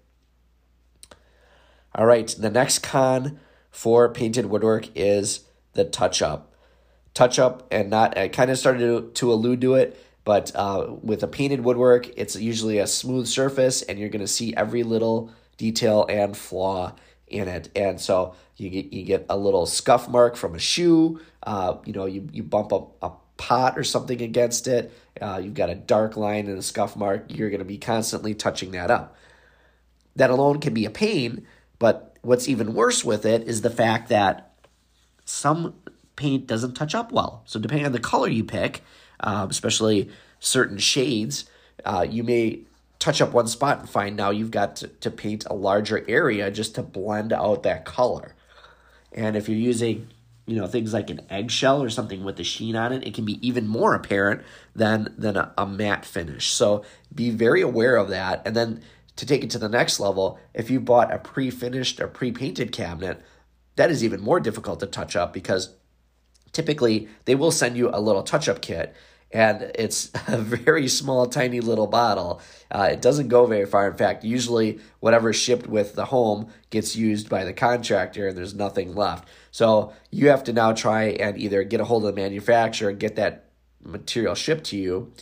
All 1.94 2.06
right, 2.06 2.28
the 2.28 2.50
next 2.50 2.80
con 2.80 3.38
for 3.70 4.08
painted 4.08 4.46
woodwork 4.46 4.88
is 4.94 5.44
the 5.72 5.84
touch 5.84 6.22
up. 6.22 6.52
Touch 7.14 7.38
up 7.38 7.66
and 7.70 7.90
not, 7.90 8.18
I 8.18 8.28
kind 8.28 8.50
of 8.50 8.58
started 8.58 8.80
to, 8.80 9.10
to 9.12 9.32
allude 9.32 9.60
to 9.60 9.74
it, 9.74 9.98
but 10.24 10.52
uh, 10.54 10.94
with 11.02 11.22
a 11.22 11.28
painted 11.28 11.60
woodwork, 11.64 12.08
it's 12.16 12.34
usually 12.34 12.78
a 12.78 12.86
smooth 12.86 13.26
surface 13.26 13.82
and 13.82 13.98
you're 13.98 14.08
going 14.08 14.20
to 14.20 14.28
see 14.28 14.54
every 14.56 14.82
little 14.82 15.30
detail 15.58 16.06
and 16.08 16.36
flaw 16.36 16.94
in 17.26 17.46
it. 17.46 17.68
And 17.76 18.00
so 18.00 18.34
you 18.56 18.70
get, 18.70 18.92
you 18.92 19.04
get 19.04 19.26
a 19.28 19.36
little 19.36 19.66
scuff 19.66 20.08
mark 20.08 20.36
from 20.36 20.54
a 20.54 20.58
shoe, 20.58 21.20
uh, 21.42 21.76
you 21.84 21.92
know, 21.92 22.06
you, 22.06 22.28
you 22.32 22.42
bump 22.42 22.72
up 22.72 22.96
a 23.02 23.10
pot 23.36 23.78
or 23.78 23.84
something 23.84 24.22
against 24.22 24.66
it, 24.66 24.92
uh, 25.20 25.40
you've 25.42 25.54
got 25.54 25.68
a 25.68 25.74
dark 25.74 26.16
line 26.16 26.46
and 26.46 26.58
a 26.58 26.62
scuff 26.62 26.96
mark, 26.96 27.26
you're 27.28 27.50
going 27.50 27.58
to 27.58 27.64
be 27.64 27.78
constantly 27.78 28.34
touching 28.34 28.70
that 28.70 28.90
up. 28.90 29.16
That 30.16 30.30
alone 30.30 30.60
can 30.60 30.72
be 30.72 30.84
a 30.84 30.90
pain, 30.90 31.46
but 31.78 32.16
what's 32.22 32.48
even 32.48 32.74
worse 32.74 33.04
with 33.04 33.26
it 33.26 33.46
is 33.46 33.60
the 33.60 33.70
fact 33.70 34.08
that 34.08 34.52
some 35.24 35.74
paint 36.16 36.46
doesn't 36.46 36.74
touch 36.74 36.94
up 36.94 37.12
well. 37.12 37.42
So, 37.46 37.58
depending 37.58 37.86
on 37.86 37.92
the 37.92 37.98
color 37.98 38.28
you 38.28 38.44
pick, 38.44 38.82
um, 39.24 39.50
especially 39.50 40.10
certain 40.38 40.78
shades, 40.78 41.46
uh, 41.84 42.06
you 42.08 42.22
may 42.22 42.60
touch 42.98 43.20
up 43.20 43.32
one 43.32 43.48
spot 43.48 43.80
and 43.80 43.90
find 43.90 44.16
now 44.16 44.30
you've 44.30 44.50
got 44.50 44.76
to, 44.76 44.88
to 44.88 45.10
paint 45.10 45.44
a 45.46 45.54
larger 45.54 46.04
area 46.08 46.50
just 46.50 46.76
to 46.76 46.82
blend 46.82 47.32
out 47.32 47.64
that 47.64 47.84
color. 47.84 48.34
And 49.12 49.36
if 49.36 49.48
you're 49.48 49.58
using 49.58 50.08
you 50.46 50.56
know 50.56 50.66
things 50.66 50.92
like 50.92 51.10
an 51.10 51.22
eggshell 51.30 51.82
or 51.82 51.88
something 51.88 52.22
with 52.22 52.38
a 52.38 52.44
sheen 52.44 52.76
on 52.76 52.92
it 52.92 53.06
it 53.06 53.14
can 53.14 53.24
be 53.24 53.46
even 53.46 53.66
more 53.66 53.94
apparent 53.94 54.42
than 54.76 55.14
than 55.16 55.38
a, 55.38 55.54
a, 55.56 55.64
matte 55.64 56.04
finish 56.04 56.50
so 56.50 56.84
be 57.14 57.30
very 57.30 57.62
aware 57.62 57.96
of 57.96 58.08
that 58.08 58.42
and 58.44 58.54
then 58.54 58.82
to 59.16 59.24
take 59.24 59.42
it 59.42 59.48
to 59.48 59.58
the 59.58 59.70
next 59.70 59.98
level 59.98 60.38
if 60.52 60.70
you 60.70 60.80
bought 60.80 61.10
a 61.10 61.18
pre-finished 61.18 61.98
or 61.98 62.08
pre-painted 62.08 62.72
cabinet 62.72 63.22
that 63.76 63.90
is 63.90 64.04
even 64.04 64.20
more 64.20 64.38
difficult 64.38 64.80
to 64.80 64.86
touch 64.86 65.16
up 65.16 65.32
because 65.32 65.74
typically 66.52 67.08
they 67.24 67.34
will 67.34 67.50
send 67.50 67.74
you 67.74 67.88
a 67.88 68.00
little 68.00 68.22
touch-up 68.22 68.60
kit 68.60 68.94
and 69.34 69.72
it's 69.74 70.12
a 70.28 70.38
very 70.38 70.88
small, 70.88 71.26
tiny 71.26 71.60
little 71.60 71.88
bottle. 71.88 72.40
Uh, 72.70 72.88
it 72.92 73.02
doesn't 73.02 73.28
go 73.28 73.44
very 73.44 73.66
far. 73.66 73.90
In 73.90 73.96
fact, 73.96 74.24
usually 74.24 74.78
whatever's 75.00 75.36
shipped 75.36 75.66
with 75.66 75.94
the 75.94 76.06
home 76.06 76.48
gets 76.70 76.96
used 76.96 77.28
by 77.28 77.44
the 77.44 77.52
contractor, 77.52 78.28
and 78.28 78.38
there's 78.38 78.54
nothing 78.54 78.94
left. 78.94 79.28
So 79.50 79.92
you 80.10 80.28
have 80.28 80.44
to 80.44 80.52
now 80.52 80.72
try 80.72 81.08
and 81.08 81.36
either 81.36 81.64
get 81.64 81.80
a 81.80 81.84
hold 81.84 82.04
of 82.06 82.14
the 82.14 82.20
manufacturer 82.20 82.90
and 82.90 82.98
get 82.98 83.16
that 83.16 83.50
material 83.82 84.34
shipped 84.34 84.64
to 84.66 84.78
you, 84.78 85.12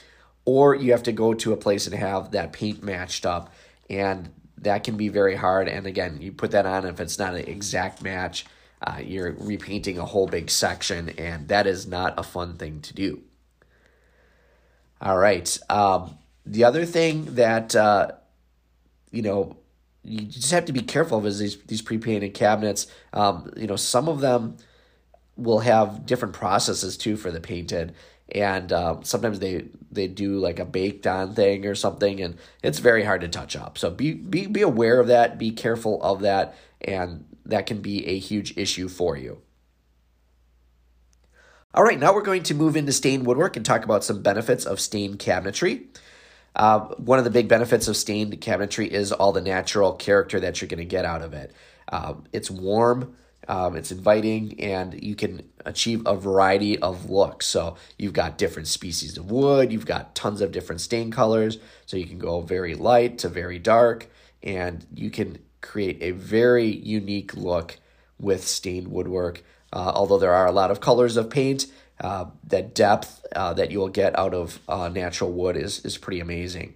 or 0.45 0.75
you 0.75 0.93
have 0.93 1.03
to 1.05 1.13
go 1.13 1.35
to 1.35 1.53
a 1.53 1.57
place 1.57 1.87
and 1.87 1.97
have 1.97 2.31
that 2.33 2.53
paint 2.53 2.83
matched 2.83 3.27
up. 3.27 3.53
And 3.89 4.31
that 4.59 4.85
can 4.85 4.97
be 4.97 5.09
very 5.09 5.35
hard. 5.35 5.69
And 5.69 5.87
again, 5.87 6.19
you 6.21 6.33
put 6.33 6.53
that 6.53 6.67
on 6.67 6.87
if 6.87 7.01
it's 7.01 7.19
not 7.19 7.35
an 7.35 7.49
exact 7.49 8.03
match, 8.03 8.47
uh, 8.81 8.99
you're 9.03 9.33
repainting 9.33 9.99
a 9.99 10.05
whole 10.05 10.27
big 10.27 10.51
section, 10.51 11.11
and 11.11 11.49
that 11.49 11.67
is 11.67 11.87
not 11.87 12.15
a 12.19 12.23
fun 12.23 12.57
thing 12.57 12.81
to 12.83 12.95
do. 12.95 13.23
All 15.03 15.19
right. 15.19 15.59
Um, 15.69 16.17
the 16.47 16.65
other 16.65 16.85
thing 16.85 17.35
that 17.35 17.75
uh, 17.75 18.13
you 19.11 19.23
know 19.23 19.57
you 20.05 20.23
just 20.23 20.51
have 20.53 20.67
to 20.67 20.73
be 20.73 20.83
careful 20.83 21.19
of 21.19 21.27
is 21.27 21.39
these 21.39 21.57
these 21.65 21.83
pre-painted 21.83 22.35
cabinets. 22.35 22.87
Um, 23.13 23.53
you 23.57 23.67
know, 23.67 23.77
some 23.77 24.09
of 24.09 24.21
them 24.21 24.57
will 25.37 25.61
have 25.61 26.07
different 26.07 26.35
processes 26.35 26.97
too 26.97 27.17
for 27.17 27.33
the 27.33 27.41
painted, 27.41 27.95
and 28.31 28.73
um, 28.73 29.03
sometimes 29.03 29.41
they 29.41 29.67
they 29.91 30.07
do 30.07 30.39
like 30.39 30.61
a 30.61 30.65
baked 30.65 31.07
on 31.07 31.35
thing 31.35 31.67
or 31.67 31.75
something, 31.75 32.21
and 32.21 32.39
it's 32.63 32.79
very 32.79 33.05
hard 33.05 33.23
to 33.23 33.29
touch 33.29 33.57
up. 33.57 33.79
So 33.79 33.91
be 33.91 34.15
be 34.15 34.47
be 34.47 34.63
aware 34.63 35.01
of 35.01 35.09
that. 35.09 35.37
Be 35.37 35.51
careful 35.51 36.01
of 36.03 36.21
that, 36.21 36.55
and 36.81 37.25
that 37.45 37.67
can 37.67 37.81
be 37.81 38.07
a 38.07 38.19
huge 38.19 38.57
issue 38.57 38.89
for 38.89 39.17
you. 39.17 39.43
All 41.75 41.85
right, 41.85 41.99
now 41.99 42.13
we're 42.13 42.21
going 42.21 42.43
to 42.45 42.55
move 42.55 42.77
into 42.77 42.93
stained 42.93 43.25
woodwork 43.25 43.57
and 43.57 43.65
talk 43.65 43.83
about 43.83 44.05
some 44.05 44.21
benefits 44.21 44.67
of 44.67 44.79
stained 44.79 45.19
cabinetry. 45.19 45.87
Uh, 46.55 46.81
one 46.97 47.19
of 47.19 47.25
the 47.25 47.31
big 47.31 47.49
benefits 47.49 47.89
of 47.89 47.97
stained 47.97 48.39
cabinetry 48.43 48.89
is 48.89 49.11
all 49.11 49.33
the 49.33 49.41
natural 49.41 49.95
character 49.95 50.39
that 50.39 50.61
you're 50.61 50.69
going 50.69 50.77
to 50.81 50.85
get 50.85 51.07
out 51.07 51.23
of 51.23 51.33
it. 51.33 51.51
Um, 51.91 52.25
it's 52.31 52.51
warm, 52.51 53.17
um, 53.49 53.75
it's 53.75 53.91
inviting, 53.91 54.61
and 54.61 55.03
you 55.03 55.15
can 55.15 55.49
achieve 55.65 56.03
a 56.05 56.15
variety 56.15 56.79
of 56.79 57.09
looks. 57.09 57.47
So 57.47 57.77
you've 57.97 58.13
got 58.13 58.37
different 58.37 58.69
species 58.69 59.17
of 59.17 59.31
wood, 59.31 59.73
you've 59.73 59.87
got 59.87 60.15
tons 60.15 60.43
of 60.43 60.53
different 60.53 60.83
stain 60.83 61.11
colors. 61.11 61.57
So 61.87 61.97
you 61.97 62.05
can 62.05 62.19
go 62.19 62.43
very 62.43 62.75
light 62.75 63.17
to 63.21 63.31
very 63.31 63.59
dark, 63.59 64.09
and 64.43 64.85
you 64.93 65.11
can 65.11 65.39
create 65.63 66.03
a 66.03 66.11
very 66.11 66.67
unique 66.67 67.35
look 67.35 67.79
with 68.19 68.47
stained 68.47 68.89
woodwork. 68.89 69.43
Uh, 69.73 69.93
although 69.95 70.19
there 70.19 70.35
are 70.35 70.47
a 70.47 70.53
lot 70.53 70.71
of 70.71 70.81
colors 70.81 71.17
of 71.17 71.31
paint, 71.31 71.67
uh, 72.01 72.27
that 72.45 72.75
depth 72.75 73.25
uh, 73.35 73.55
that 73.55 73.71
you 73.71 73.79
will 73.79 73.89
get 73.89 74.19
out 74.19 74.35
of 74.35 74.59
uh, 74.69 74.89
natural 74.89 75.33
wood 75.33 75.57
is 75.57 75.85
is 75.85 75.99
pretty 75.99 76.21
amazing. 76.21 76.75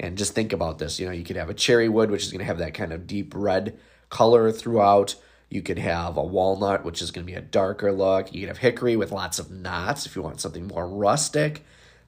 And 0.00 0.18
just 0.18 0.34
think 0.34 0.52
about 0.52 0.78
this. 0.78 0.98
You 0.98 1.06
know, 1.06 1.12
you 1.12 1.22
could 1.22 1.36
have 1.36 1.50
a 1.50 1.54
cherry 1.54 1.88
wood, 1.88 2.10
which 2.10 2.24
is 2.24 2.32
going 2.32 2.40
to 2.40 2.44
have 2.46 2.58
that 2.58 2.74
kind 2.74 2.92
of 2.92 3.06
deep 3.06 3.32
red 3.36 3.78
color 4.08 4.50
throughout. 4.50 5.14
You 5.48 5.62
could 5.62 5.78
have 5.78 6.16
a 6.16 6.24
walnut, 6.24 6.84
which 6.84 7.02
is 7.02 7.10
going 7.10 7.26
to 7.26 7.30
be 7.30 7.38
a 7.38 7.42
darker 7.42 7.92
look. 7.92 8.32
You 8.32 8.40
could 8.40 8.48
have 8.48 8.58
hickory 8.58 8.96
with 8.96 9.12
lots 9.12 9.38
of 9.38 9.50
knots 9.50 10.06
if 10.06 10.16
you 10.16 10.22
want 10.22 10.40
something 10.40 10.66
more 10.66 10.88
rustic. 10.88 11.64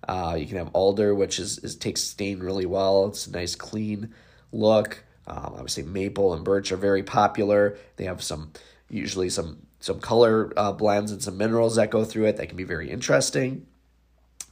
Uh, 0.09 0.35
you 0.39 0.47
can 0.47 0.57
have 0.57 0.71
alder, 0.73 1.15
which 1.15 1.39
is, 1.39 1.59
is 1.59 1.77
takes 1.77 2.01
stain 2.01 2.41
really 2.41 2.67
well. 2.67 3.07
It's 3.07 3.27
a 3.27 3.33
nice 3.33 3.55
clean 3.55 4.15
look. 4.51 5.05
Um, 5.27 5.53
obviously, 5.57 5.83
maple 5.85 6.35
and 6.35 6.45
birch 6.45 6.73
are 6.73 6.77
very 6.77 7.03
popular. 7.03 7.77
They 7.97 8.05
have 8.05 8.23
some 8.23 8.53
usually 8.91 9.31
some 9.31 9.67
some 9.85 10.01
color 10.01 10.51
uh, 10.57 10.73
blends 10.73 11.13
and 11.13 11.23
some 11.23 11.37
minerals 11.37 11.77
that 11.77 11.91
go 11.91 12.07
through 12.07 12.25
it 12.25 12.39
that 12.39 12.47
can 12.47 12.57
be 12.57 12.65
very 12.65 12.91
interesting. 12.91 13.67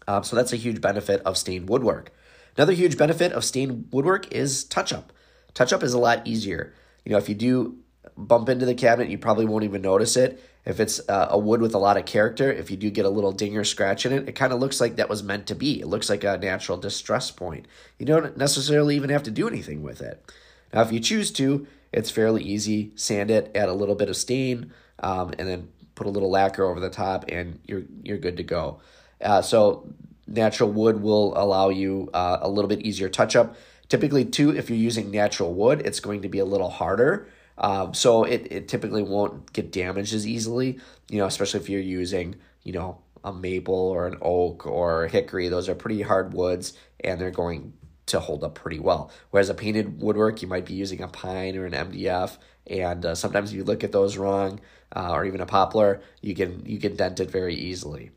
Um, 0.06 0.22
so 0.24 0.36
that's 0.36 0.52
a 0.52 0.56
huge 0.56 0.82
benefit 0.82 1.22
of 1.22 1.38
stained 1.38 1.70
woodwork. 1.70 2.12
Another 2.54 2.74
huge 2.74 2.98
benefit 2.98 3.32
of 3.32 3.42
stained 3.42 3.88
woodwork 3.90 4.30
is 4.30 4.62
touch 4.62 4.92
up. 4.92 5.10
Touch 5.54 5.72
up 5.72 5.82
is 5.82 5.94
a 5.94 5.98
lot 5.98 6.26
easier. 6.26 6.74
You 7.06 7.12
know, 7.12 7.16
if 7.16 7.30
you 7.30 7.34
do 7.34 7.78
bump 8.14 8.50
into 8.50 8.66
the 8.66 8.74
cabinet, 8.74 9.08
you 9.08 9.16
probably 9.16 9.46
won't 9.46 9.64
even 9.64 9.80
notice 9.80 10.18
it. 10.18 10.38
If 10.66 10.80
it's 10.80 11.00
uh, 11.08 11.28
a 11.30 11.38
wood 11.38 11.62
with 11.62 11.74
a 11.74 11.78
lot 11.78 11.96
of 11.96 12.04
character, 12.04 12.52
if 12.52 12.70
you 12.70 12.76
do 12.76 12.90
get 12.90 13.06
a 13.06 13.08
little 13.08 13.32
ding 13.32 13.56
or 13.56 13.64
scratch 13.64 14.04
in 14.04 14.12
it, 14.12 14.28
it 14.28 14.32
kind 14.32 14.52
of 14.52 14.60
looks 14.60 14.82
like 14.82 14.96
that 14.96 15.08
was 15.08 15.22
meant 15.22 15.46
to 15.46 15.54
be. 15.54 15.80
It 15.80 15.86
looks 15.86 16.10
like 16.10 16.24
a 16.24 16.36
natural 16.36 16.76
distress 16.76 17.30
point. 17.30 17.66
You 17.98 18.04
don't 18.04 18.36
necessarily 18.36 18.96
even 18.96 19.08
have 19.08 19.22
to 19.22 19.30
do 19.30 19.48
anything 19.48 19.82
with 19.82 20.02
it. 20.02 20.30
Now, 20.74 20.82
if 20.82 20.92
you 20.92 21.00
choose 21.00 21.30
to, 21.32 21.66
it's 21.90 22.10
fairly 22.10 22.42
easy. 22.42 22.92
Sand 22.96 23.30
it, 23.30 23.50
add 23.54 23.70
a 23.70 23.74
little 23.74 23.94
bit 23.94 24.10
of 24.10 24.16
stain, 24.16 24.74
um, 25.00 25.32
and 25.38 25.48
then 25.48 25.68
put 25.94 26.06
a 26.06 26.10
little 26.10 26.30
lacquer 26.30 26.64
over 26.64 26.80
the 26.80 26.90
top, 26.90 27.24
and 27.28 27.60
you're 27.66 27.82
you're 28.02 28.18
good 28.18 28.36
to 28.36 28.42
go. 28.42 28.80
Uh, 29.20 29.42
so 29.42 29.88
natural 30.26 30.70
wood 30.70 31.02
will 31.02 31.36
allow 31.36 31.68
you 31.68 32.10
uh, 32.14 32.38
a 32.40 32.48
little 32.48 32.68
bit 32.68 32.80
easier 32.80 33.08
touch 33.08 33.36
up. 33.36 33.56
Typically, 33.88 34.24
too, 34.24 34.56
if 34.56 34.70
you're 34.70 34.78
using 34.78 35.10
natural 35.10 35.52
wood, 35.52 35.82
it's 35.84 36.00
going 36.00 36.22
to 36.22 36.28
be 36.28 36.38
a 36.38 36.44
little 36.44 36.70
harder. 36.70 37.28
Um, 37.58 37.92
so 37.92 38.24
it, 38.24 38.48
it 38.50 38.68
typically 38.68 39.02
won't 39.02 39.52
get 39.52 39.70
damaged 39.70 40.14
as 40.14 40.26
easily, 40.26 40.80
you 41.10 41.18
know, 41.18 41.26
especially 41.26 41.60
if 41.60 41.68
you're 41.68 41.80
using, 41.80 42.36
you 42.64 42.72
know, 42.72 43.02
a 43.22 43.32
maple 43.32 43.74
or 43.74 44.06
an 44.06 44.16
oak 44.22 44.66
or 44.66 45.06
hickory. 45.08 45.48
Those 45.48 45.68
are 45.68 45.74
pretty 45.74 46.02
hard 46.02 46.32
woods 46.32 46.72
and 47.00 47.20
they're 47.20 47.30
going 47.30 47.74
to 48.06 48.20
hold 48.20 48.44
up 48.44 48.54
pretty 48.54 48.78
well. 48.78 49.10
Whereas 49.30 49.48
a 49.48 49.54
painted 49.54 50.00
woodwork, 50.00 50.42
you 50.42 50.48
might 50.48 50.66
be 50.66 50.74
using 50.74 51.02
a 51.02 51.08
pine 51.08 51.56
or 51.56 51.66
an 51.66 51.72
MDF, 51.72 52.36
and 52.66 53.06
uh, 53.06 53.14
sometimes 53.14 53.52
you 53.52 53.64
look 53.64 53.84
at 53.84 53.92
those 53.92 54.16
wrong, 54.16 54.60
uh, 54.94 55.12
or 55.12 55.24
even 55.24 55.40
a 55.40 55.46
poplar, 55.46 56.00
you 56.20 56.34
can 56.34 56.64
you 56.66 56.78
can 56.78 56.96
dent 56.96 57.20
it 57.20 57.30
very 57.30 57.54
easily. 57.54 58.10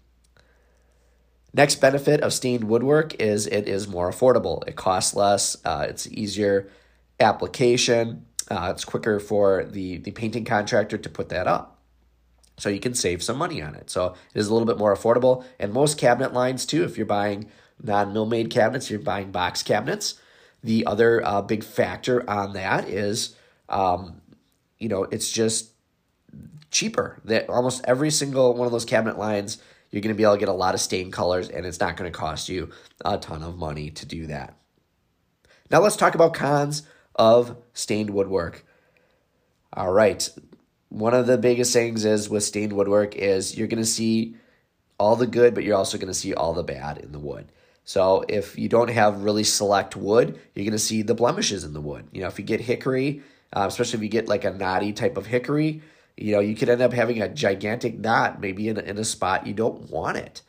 Next 1.53 1.75
benefit 1.75 2.21
of 2.21 2.33
stained 2.33 2.65
woodwork 2.65 3.15
is 3.21 3.47
it 3.47 3.67
is 3.67 3.87
more 3.87 4.11
affordable. 4.11 4.67
It 4.67 4.75
costs 4.75 5.15
less. 5.15 5.55
Uh, 5.63 5.85
it's 5.89 6.05
easier 6.07 6.69
application. 7.19 8.25
Uh, 8.51 8.73
it's 8.73 8.83
quicker 8.83 9.19
for 9.19 9.63
the 9.63 9.97
the 9.97 10.11
painting 10.11 10.45
contractor 10.45 10.97
to 10.97 11.09
put 11.09 11.29
that 11.29 11.47
up. 11.47 11.79
So 12.57 12.69
you 12.69 12.79
can 12.79 12.93
save 12.93 13.23
some 13.23 13.37
money 13.37 13.61
on 13.61 13.75
it. 13.75 13.89
So 13.89 14.15
it 14.33 14.39
is 14.39 14.47
a 14.47 14.53
little 14.53 14.67
bit 14.67 14.77
more 14.77 14.95
affordable. 14.95 15.43
And 15.59 15.73
most 15.73 15.97
cabinet 15.97 16.33
lines 16.33 16.65
too, 16.65 16.83
if 16.83 16.97
you're 16.97 17.05
buying 17.05 17.49
non-mill 17.81 18.25
made 18.25 18.49
cabinets, 18.49 18.89
you're 18.89 18.99
buying 18.99 19.31
box 19.31 19.61
cabinets. 19.63 20.15
The 20.63 20.85
other 20.85 21.25
uh, 21.25 21.41
big 21.41 21.63
factor 21.63 22.27
on 22.29 22.53
that 22.53 22.87
is, 22.87 23.35
um, 23.69 24.21
you 24.79 24.89
know, 24.89 25.03
it's 25.03 25.29
just 25.29 25.71
cheaper. 26.71 27.19
That 27.25 27.49
almost 27.49 27.83
every 27.85 28.11
single 28.11 28.53
one 28.53 28.65
of 28.65 28.71
those 28.71 28.85
cabinet 28.85 29.17
lines, 29.17 29.57
you're 29.91 30.01
going 30.01 30.13
to 30.13 30.17
be 30.17 30.23
able 30.23 30.33
to 30.33 30.39
get 30.39 30.49
a 30.49 30.53
lot 30.53 30.73
of 30.73 30.81
stain 30.81 31.11
colors, 31.11 31.49
and 31.49 31.65
it's 31.65 31.79
not 31.79 31.97
going 31.97 32.11
to 32.11 32.17
cost 32.17 32.49
you 32.49 32.71
a 33.03 33.17
ton 33.17 33.43
of 33.43 33.57
money 33.57 33.91
to 33.91 34.05
do 34.05 34.27
that. 34.27 34.57
Now 35.71 35.79
let's 35.79 35.95
talk 35.95 36.15
about 36.15 36.33
cons 36.33 36.83
of 37.15 37.57
stained 37.73 38.09
woodwork. 38.09 38.65
All 39.73 39.91
right, 39.91 40.29
one 40.89 41.13
of 41.13 41.27
the 41.27 41.37
biggest 41.37 41.73
things 41.73 42.05
is 42.05 42.29
with 42.29 42.43
stained 42.43 42.73
woodwork 42.73 43.15
is 43.15 43.57
you're 43.57 43.67
going 43.67 43.83
to 43.83 43.85
see 43.85 44.35
all 44.97 45.15
the 45.15 45.27
good, 45.27 45.53
but 45.53 45.63
you're 45.63 45.77
also 45.77 45.97
going 45.97 46.07
to 46.07 46.13
see 46.13 46.33
all 46.33 46.53
the 46.53 46.63
bad 46.63 46.97
in 46.99 47.11
the 47.11 47.19
wood. 47.19 47.51
So 47.83 48.25
if 48.27 48.57
you 48.57 48.67
don't 48.67 48.89
have 48.89 49.23
really 49.23 49.43
select 49.43 49.95
wood, 49.95 50.39
you're 50.53 50.65
going 50.65 50.71
to 50.71 50.79
see 50.79 51.01
the 51.03 51.13
blemishes 51.13 51.63
in 51.63 51.73
the 51.73 51.81
wood. 51.81 52.07
You 52.11 52.21
know, 52.21 52.27
if 52.27 52.39
you 52.39 52.45
get 52.45 52.61
hickory, 52.61 53.21
uh, 53.53 53.65
especially 53.67 53.97
if 53.97 54.03
you 54.03 54.09
get 54.09 54.27
like 54.27 54.43
a 54.43 54.51
knotty 54.51 54.91
type 54.91 55.17
of 55.17 55.27
hickory, 55.27 55.81
you 56.17 56.33
know, 56.33 56.39
you 56.39 56.55
could 56.55 56.69
end 56.69 56.81
up 56.81 56.93
having 56.93 57.21
a 57.21 57.29
gigantic 57.29 57.99
knot 57.99 58.39
maybe 58.39 58.69
in 58.69 58.77
a, 58.77 58.81
in 58.81 58.97
a 58.97 59.05
spot 59.05 59.47
you 59.47 59.53
don't 59.53 59.89
want 59.89 60.17
it. 60.17 60.41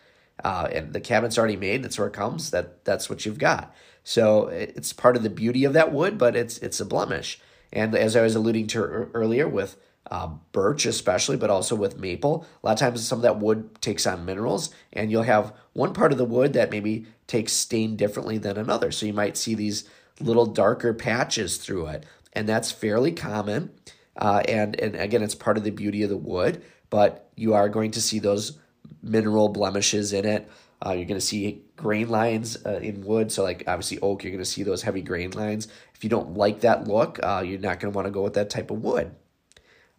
Uh, 0.45 0.69
and 0.71 0.93
the 0.93 1.01
cabinet's 1.01 1.39
already 1.39 1.57
made. 1.57 1.83
That's 1.83 1.99
where 1.99 2.09
it 2.09 2.13
comes. 2.13 2.51
That 2.51 2.85
that's 2.85 3.09
what 3.09 3.25
you've 3.25 3.39
got. 3.39 3.75
So 4.05 4.47
it's 4.49 4.93
part 4.93 5.17
of 5.17 5.23
the 5.23 5.31
beauty 5.31 5.65
of 5.65 5.73
that 5.73 5.93
wood, 5.93 6.19
but 6.19 6.37
it's 6.37 6.59
it's 6.59 6.79
a 6.79 6.85
blemish. 6.85 7.41
And 7.73 7.95
as 7.95 8.15
I 8.15 8.23
was 8.23 8.37
alluding 8.37 8.69
to 8.69 8.81
earlier 8.83 9.49
with 9.49 9.77
uh, 10.11 10.29
birch 10.53 10.87
especially, 10.87 11.37
but 11.37 11.51
also 11.51 11.75
with 11.75 11.99
maple. 11.99 12.47
A 12.63 12.67
lot 12.67 12.73
of 12.75 12.79
times 12.79 13.07
some 13.07 13.19
of 13.19 13.23
that 13.23 13.39
wood 13.39 13.81
takes 13.81 14.07
on 14.07 14.25
minerals, 14.25 14.71
and 14.93 15.11
you'll 15.11 15.25
have 15.25 15.53
one 15.73 15.93
part 15.93 16.13
of 16.13 16.19
the 16.19 16.25
wood 16.25 16.53
that 16.53 16.71
maybe 16.71 17.07
takes 17.27 17.53
stain 17.53 17.97
differently 17.97 18.39
than 18.39 18.57
another. 18.57 18.93
So 18.93 19.07
you 19.07 19.13
might 19.13 19.37
see 19.37 19.55
these 19.55 19.89
little 20.21 20.47
darker 20.47 20.95
patches 20.95 21.57
through 21.57 21.89
it, 21.89 22.07
and 22.33 22.49
that's 22.49 22.71
fairly 22.71 23.13
common. 23.13 23.73
Uh, 24.17 24.43
and 24.49 24.79
and 24.81 24.97
again, 24.97 25.23
it's 25.23 25.35
part 25.35 25.57
of 25.57 25.65
the 25.65 25.71
beauty 25.71 26.03
of 26.03 26.11
the 26.11 26.17
wood, 26.17 26.63
but 26.91 27.31
you 27.37 27.55
are 27.55 27.69
going 27.69 27.91
to 27.93 28.01
see 28.01 28.19
those 28.19 28.59
mineral 29.03 29.49
blemishes 29.49 30.13
in 30.13 30.25
it. 30.25 30.49
Uh, 30.85 30.91
you're 30.91 31.07
going 31.07 31.21
to 31.21 31.27
see 31.27 31.63
grain 31.77 32.09
lines 32.09 32.59
uh, 32.67 32.79
in 32.83 33.03
wood. 33.03 33.33
So, 33.33 33.43
like 33.43 33.65
obviously 33.67 33.99
oak, 34.01 34.25
you're 34.25 34.33
going 34.33 34.45
to 34.45 34.51
see 34.51 34.63
those 34.63 34.83
heavy 34.83 35.03
grain 35.03 35.31
lines. 35.31 35.69
If 35.95 36.05
you 36.05 36.11
don't 36.11 36.35
like 36.35 36.61
that 36.61 36.87
look, 36.87 37.19
uh, 37.23 37.43
you're 37.47 37.59
not 37.59 37.81
going 37.81 37.93
to 37.93 37.97
want 37.97 38.07
to 38.07 38.13
go 38.13 38.23
with 38.23 38.35
that 38.35 38.51
type 38.51 38.71
of 38.71 38.83
wood. 38.83 39.15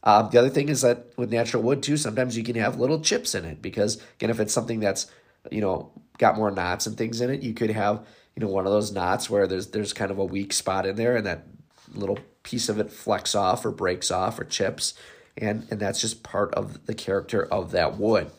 Um, 0.03 0.29
the 0.31 0.38
other 0.38 0.50
thing 0.50 0.69
is 0.69 0.81
that 0.81 1.17
with 1.17 1.31
natural 1.31 1.63
wood 1.63 1.81
too, 1.83 1.97
sometimes 1.97 2.38
you 2.38 2.43
can 2.43 2.55
have 2.55 2.79
little 2.79 3.01
chips 3.01 3.36
in 3.36 3.45
it 3.45 3.62
because 3.62 4.01
again, 4.15 4.29
if 4.29 4.39
it's 4.39 4.53
something 4.53 4.79
that's 4.79 5.12
you 5.51 5.62
know 5.62 5.91
got 6.17 6.38
more 6.38 6.51
knots 6.51 6.88
and 6.88 6.97
things 6.97 7.21
in 7.21 7.29
it, 7.29 7.41
you 7.41 7.53
could 7.53 7.71
have 7.71 8.05
you 8.36 8.41
know 8.41 8.51
one 8.51 8.65
of 8.65 8.71
those 8.71 8.91
knots 8.91 9.29
where 9.29 9.47
there's 9.47 9.67
there's 9.67 9.93
kind 9.93 10.12
of 10.12 10.19
a 10.19 10.25
weak 10.25 10.53
spot 10.53 10.86
in 10.86 10.95
there, 10.95 11.17
and 11.17 11.25
that 11.25 11.47
little 11.94 12.20
piece 12.44 12.70
of 12.70 12.79
it 12.79 12.91
flecks 12.91 13.36
off 13.36 13.65
or 13.65 13.72
breaks 13.72 14.12
off 14.12 14.39
or 14.39 14.46
chips, 14.46 14.94
and 15.38 15.67
and 15.70 15.79
that's 15.79 16.01
just 16.01 16.24
part 16.24 16.53
of 16.53 16.86
the 16.86 16.96
character 16.96 17.46
of 17.46 17.72
that 17.72 17.98
wood. 17.98 18.32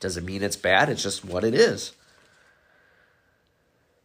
Doesn't 0.00 0.24
mean 0.24 0.42
it's 0.42 0.56
bad; 0.56 0.88
it's 0.88 1.02
just 1.02 1.24
what 1.24 1.44
it 1.44 1.54
is. 1.54 1.92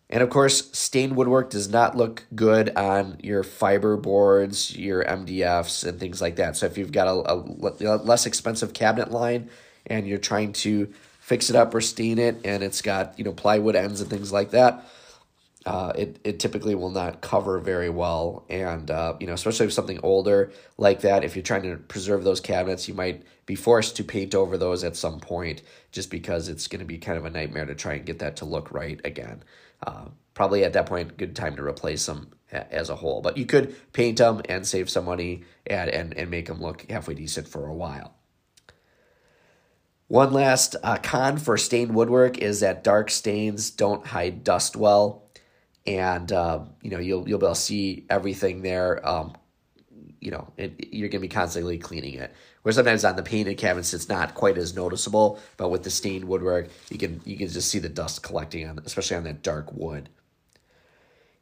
And 0.10 0.24
of 0.24 0.30
course, 0.32 0.72
stained 0.72 1.16
woodwork 1.16 1.52
does 1.52 1.70
not 1.70 1.96
look 1.96 2.26
good 2.34 2.76
on 2.76 3.18
your 3.22 3.44
fiber 3.44 3.96
boards, 3.96 4.76
your 4.76 5.04
MDFs, 5.04 5.88
and 5.88 6.00
things 6.00 6.20
like 6.20 6.38
that. 6.38 6.58
So 6.58 6.66
if 6.66 6.80
you've 6.80 6.92
got 6.92 7.08
a, 7.08 7.32
a, 7.32 7.98
less 7.98 8.26
expensive 8.26 8.74
cabinet 8.74 9.12
line 9.12 9.50
and 9.86 10.08
you're 10.08 10.18
trying 10.18 10.54
to 10.54 10.92
fix 11.20 11.52
it 11.52 11.56
up 11.56 11.76
or 11.76 11.82
stain 11.82 12.18
it, 12.18 12.38
and 12.44 12.64
it's 12.64 12.82
got 12.82 13.20
you 13.20 13.24
know 13.24 13.34
plywood 13.34 13.76
ends 13.76 14.02
and 14.02 14.10
things 14.10 14.32
like 14.32 14.50
that, 14.52 14.84
uh, 15.70 15.94
it, 15.96 16.20
it 16.24 16.40
typically 16.40 16.74
will 16.74 16.90
not 16.90 17.22
cover 17.22 17.60
very 17.60 17.92
well. 17.92 18.44
And, 18.50 18.90
uh, 18.90 19.14
you 19.20 19.28
know, 19.28 19.34
especially 19.34 19.68
with 19.68 19.76
something 19.76 20.00
older 20.02 20.52
like 20.80 21.02
that, 21.02 21.24
if 21.24 21.36
you're 21.36 21.44
trying 21.44 21.62
to 21.62 21.78
preserve 21.78 22.24
those 22.24 22.42
cabinets, 22.42 22.88
you 22.88 22.96
might 22.96 23.22
be 23.46 23.54
forced 23.54 23.96
to 23.98 24.04
paint 24.04 24.34
over 24.34 24.58
those 24.58 24.84
at 24.84 24.96
some 24.96 25.20
point 25.20 25.62
just 25.92 26.10
because 26.10 26.50
it's 26.50 26.66
going 26.66 26.80
to 26.80 26.86
be 26.86 26.98
kind 26.98 27.20
of 27.20 27.26
a 27.26 27.30
nightmare 27.30 27.68
to 27.68 27.76
try 27.76 27.94
and 27.94 28.06
get 28.08 28.18
that 28.18 28.38
to 28.38 28.46
look 28.46 28.72
right 28.72 29.00
again. 29.06 29.44
Uh, 29.86 30.06
probably 30.34 30.64
at 30.64 30.74
that 30.74 30.88
point, 30.88 31.18
good 31.18 31.36
time 31.36 31.56
to 31.56 31.64
replace 31.64 32.04
them 32.08 32.32
as 32.52 32.90
a 32.90 32.96
whole. 32.96 33.22
But 33.22 33.38
you 33.38 33.46
could 33.46 33.76
paint 33.94 34.18
them 34.18 34.42
and 34.50 34.66
save 34.66 34.90
some 34.90 35.06
money 35.06 35.44
and, 35.68 35.92
and, 35.92 36.18
and 36.18 36.32
make 36.32 36.48
them 36.48 36.60
look 36.60 36.90
halfway 36.90 37.14
decent 37.14 37.48
for 37.48 37.68
a 37.68 37.76
while. 37.76 38.16
One 40.08 40.34
last 40.34 40.76
uh, 40.82 40.98
con 40.98 41.38
for 41.38 41.56
stained 41.60 41.94
woodwork 41.94 42.40
is 42.40 42.62
that 42.62 42.84
dark 42.84 43.12
stains 43.12 43.70
don't 43.70 44.08
hide 44.08 44.44
dust 44.44 44.76
well 44.76 45.29
and 45.90 46.32
uh, 46.32 46.60
you 46.84 46.92
know 46.92 47.00
you'll 47.00 47.28
you'll 47.28 47.40
be 47.40 47.46
able 47.46 47.56
to 47.56 47.60
see 47.60 48.06
everything 48.10 48.62
there. 48.62 49.06
Um, 49.08 49.34
you 50.22 50.32
know, 50.32 50.52
it, 50.56 50.94
you're 50.94 51.10
gonna 51.10 51.22
be 51.22 51.28
constantly 51.28 51.80
cleaning 51.80 52.14
it. 52.14 52.32
Where 52.62 52.72
sometimes 52.72 53.04
on 53.04 53.16
the 53.16 53.24
painted 53.24 53.58
cabinets 53.58 53.94
it's 53.94 54.08
not 54.08 54.36
quite 54.36 54.58
as 54.58 54.76
noticeable, 54.76 55.40
but 55.58 55.70
with 55.70 55.84
the 55.84 55.90
stained 55.90 56.26
woodwork, 56.26 56.70
you 56.90 57.00
can 57.00 57.20
you 57.26 57.38
can 57.38 57.48
just 57.48 57.72
see 57.72 57.80
the 57.80 57.90
dust 57.90 58.22
collecting 58.22 58.70
on, 58.70 58.80
especially 58.86 59.18
on 59.18 59.24
that 59.24 59.42
dark 59.42 59.74
wood. 59.74 60.10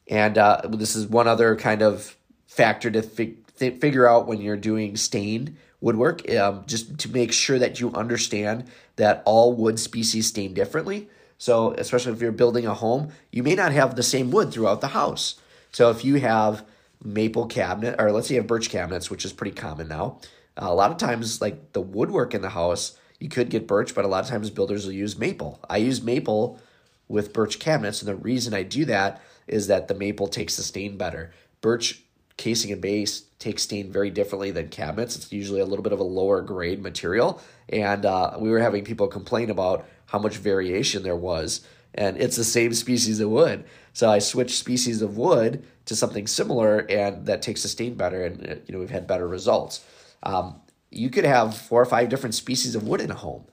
And 0.08 0.38
uh, 0.38 0.62
this 0.70 0.96
is 0.96 1.08
one 1.08 1.28
other 1.28 1.58
kind 1.58 1.82
of 1.82 2.16
factor 2.46 2.90
to 2.90 3.02
th- 3.02 3.36
figure 3.58 4.08
out 4.08 4.28
when 4.28 4.40
you're 4.40 4.56
doing 4.56 4.96
stained 4.96 5.58
woodwork, 5.82 6.30
um, 6.32 6.64
just 6.66 6.98
to 7.00 7.12
make 7.12 7.34
sure 7.34 7.60
that 7.60 7.82
you 7.82 7.92
understand 7.94 8.64
that 8.96 9.22
all 9.26 9.54
wood 9.54 9.78
species 9.78 10.28
stain 10.28 10.54
differently. 10.54 11.10
So, 11.38 11.74
especially 11.74 12.14
if 12.14 12.22
you're 12.22 12.32
building 12.32 12.66
a 12.66 12.74
home, 12.74 13.12
you 13.32 13.44
may 13.44 13.56
not 13.56 13.72
have 13.72 13.96
the 13.96 14.04
same 14.04 14.32
wood 14.32 14.52
throughout 14.52 14.82
the 14.82 14.88
house. 14.88 15.40
So, 15.72 15.90
if 15.92 16.04
you 16.04 16.16
have 16.16 16.66
maple 17.04 17.46
cabinet, 17.46 17.96
or 18.00 18.12
let's 18.12 18.28
say 18.28 18.36
you 18.36 18.42
have 18.42 18.48
birch 18.48 18.70
cabinets, 18.70 19.12
which 19.12 19.24
is 19.24 19.34
pretty 19.34 19.56
common 19.56 19.88
now, 19.88 20.20
a 20.58 20.74
lot 20.74 20.92
of 20.92 20.98
times, 20.98 21.40
like 21.42 21.74
the 21.74 21.82
woodwork 21.82 22.34
in 22.34 22.42
the 22.42 22.50
house, 22.50 22.98
you 23.20 23.30
could 23.30 23.50
get 23.50 23.68
birch, 23.68 23.94
but 23.94 24.06
a 24.06 24.08
lot 24.08 24.24
of 24.24 24.30
times 24.30 24.50
builders 24.50 24.86
will 24.86 24.94
use 24.94 25.18
maple. 25.18 25.60
I 25.70 25.78
use 25.78 26.02
maple 26.02 26.60
with 27.08 27.34
birch 27.34 27.60
cabinets, 27.60 28.02
and 28.02 28.10
the 28.10 28.16
reason 28.16 28.54
I 28.54 28.64
do 28.64 28.86
that 28.86 29.22
is 29.48 29.68
that 29.68 29.88
the 29.88 29.96
maple 29.96 30.28
takes 30.28 30.58
the 30.58 30.64
stain 30.64 30.98
better. 30.98 31.32
Birch 31.62 32.04
casing 32.38 32.72
and 32.72 32.82
base 32.82 33.22
takes 33.40 33.64
stain 33.64 33.92
very 33.92 34.10
differently 34.10 34.52
than 34.52 34.70
cabinets. 34.70 35.16
It's 35.16 35.32
usually 35.32 35.60
a 35.60 35.66
little 35.66 35.84
bit 35.84 35.94
of 35.94 36.00
a 36.00 36.04
lower 36.04 36.42
grade 36.42 36.82
material, 36.82 37.42
and 37.70 38.06
uh, 38.06 38.38
we 38.40 38.50
were 38.50 38.60
having 38.60 38.84
people 38.84 39.08
complain 39.08 39.50
about 39.50 39.86
how 40.08 40.20
much 40.20 40.38
variation 40.38 41.04
there 41.04 41.16
was. 41.16 41.62
And 41.94 42.18
it's 42.18 42.36
the 42.36 42.44
same 42.44 42.74
species 42.74 43.20
of 43.20 43.30
wood. 43.30 43.66
So 43.94 44.10
I 44.10 44.20
switched 44.20 44.56
species 44.56 45.02
of 45.02 45.18
wood 45.18 45.66
to 45.86 45.96
something 45.96 46.28
similar, 46.28 46.80
and 46.90 47.26
that 47.26 47.42
takes 47.42 47.64
the 47.64 47.70
stain 47.70 47.96
better, 47.96 48.24
and 48.26 48.48
uh, 48.48 48.56
you 48.66 48.74
know 48.74 48.80
we've 48.80 48.92
had 48.92 49.08
better 49.08 49.28
results. 49.28 49.84
Um, 50.22 50.62
you 50.92 51.10
could 51.10 51.24
have 51.26 51.58
four 51.58 51.82
or 51.82 51.86
five 51.86 52.10
different 52.10 52.36
species 52.36 52.76
of 52.76 52.88
wood 52.88 53.02
in 53.02 53.10
a 53.10 53.16
home, 53.16 53.46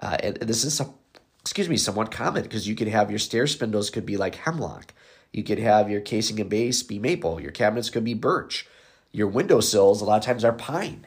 uh, 0.00 0.16
and 0.22 0.36
this 0.36 0.64
is 0.64 0.74
some, 0.74 0.94
excuse 1.40 1.68
me 1.68 1.76
somewhat 1.76 2.10
common 2.10 2.42
because 2.42 2.66
you 2.66 2.74
could 2.74 2.88
have 2.88 3.10
your 3.10 3.18
stair 3.18 3.46
spindles 3.46 3.90
could 3.90 4.06
be 4.06 4.16
like 4.16 4.36
hemlock, 4.36 4.94
you 5.32 5.42
could 5.42 5.58
have 5.58 5.90
your 5.90 6.00
casing 6.00 6.40
and 6.40 6.48
base 6.48 6.82
be 6.82 6.98
maple, 6.98 7.40
your 7.40 7.52
cabinets 7.52 7.90
could 7.90 8.04
be 8.04 8.14
birch, 8.14 8.66
your 9.10 9.26
windowsills 9.26 10.00
a 10.00 10.04
lot 10.04 10.18
of 10.18 10.24
times 10.24 10.44
are 10.44 10.52
pine. 10.52 11.06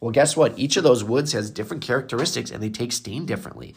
Well, 0.00 0.10
guess 0.10 0.36
what? 0.36 0.58
Each 0.58 0.76
of 0.76 0.84
those 0.84 1.04
woods 1.04 1.32
has 1.32 1.50
different 1.50 1.82
characteristics, 1.82 2.50
and 2.50 2.62
they 2.62 2.70
take 2.70 2.92
stain 2.92 3.26
differently. 3.26 3.74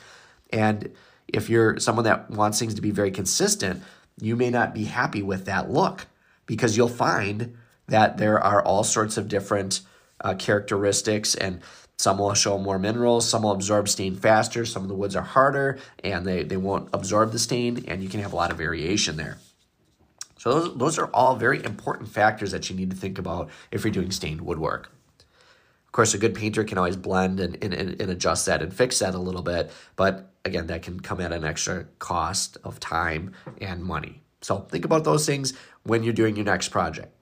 And 0.51 0.91
if 1.27 1.49
you're 1.49 1.79
someone 1.79 2.05
that 2.05 2.29
wants 2.29 2.59
things 2.59 2.75
to 2.75 2.81
be 2.81 2.91
very 2.91 3.11
consistent, 3.11 3.83
you 4.19 4.35
may 4.35 4.49
not 4.49 4.73
be 4.73 4.85
happy 4.85 5.21
with 5.21 5.45
that 5.45 5.69
look 5.69 6.07
because 6.45 6.77
you'll 6.77 6.87
find 6.87 7.57
that 7.87 8.17
there 8.17 8.41
are 8.41 8.63
all 8.63 8.83
sorts 8.83 9.17
of 9.17 9.27
different 9.27 9.81
uh, 10.21 10.33
characteristics 10.35 11.35
and 11.35 11.61
some 11.97 12.17
will 12.17 12.33
show 12.33 12.57
more 12.57 12.77
minerals, 12.77 13.27
some 13.27 13.43
will 13.43 13.51
absorb 13.51 13.87
stain 13.87 14.15
faster, 14.15 14.65
some 14.65 14.83
of 14.83 14.89
the 14.89 14.95
woods 14.95 15.15
are 15.15 15.23
harder 15.23 15.79
and 16.03 16.25
they, 16.25 16.43
they 16.43 16.57
won't 16.57 16.89
absorb 16.93 17.31
the 17.31 17.39
stain, 17.39 17.85
and 17.87 18.03
you 18.03 18.09
can 18.09 18.19
have 18.19 18.33
a 18.33 18.35
lot 18.35 18.51
of 18.51 18.57
variation 18.57 19.15
there. 19.15 19.37
So, 20.37 20.59
those, 20.59 20.77
those 20.77 20.99
are 20.99 21.07
all 21.07 21.35
very 21.35 21.63
important 21.63 22.09
factors 22.09 22.51
that 22.51 22.69
you 22.69 22.75
need 22.75 22.91
to 22.91 22.97
think 22.97 23.17
about 23.17 23.49
if 23.71 23.83
you're 23.83 23.93
doing 23.93 24.11
stained 24.11 24.41
woodwork 24.41 24.91
course, 25.95 26.13
a 26.13 26.17
good 26.17 26.35
painter 26.35 26.63
can 26.63 26.77
always 26.77 26.97
blend 26.97 27.39
and, 27.39 27.63
and, 27.63 27.73
and 27.73 28.11
adjust 28.11 28.45
that 28.47 28.61
and 28.61 28.73
fix 28.73 28.99
that 28.99 29.15
a 29.15 29.19
little 29.19 29.41
bit. 29.41 29.71
But 29.95 30.29
again, 30.43 30.67
that 30.67 30.83
can 30.83 30.99
come 30.99 31.21
at 31.21 31.31
an 31.31 31.45
extra 31.45 31.85
cost 31.99 32.57
of 32.63 32.79
time 32.79 33.33
and 33.61 33.83
money. 33.83 34.21
So 34.41 34.59
think 34.59 34.85
about 34.85 35.05
those 35.05 35.25
things 35.25 35.53
when 35.83 36.03
you're 36.03 36.13
doing 36.13 36.35
your 36.35 36.45
next 36.45 36.69
project. 36.69 37.13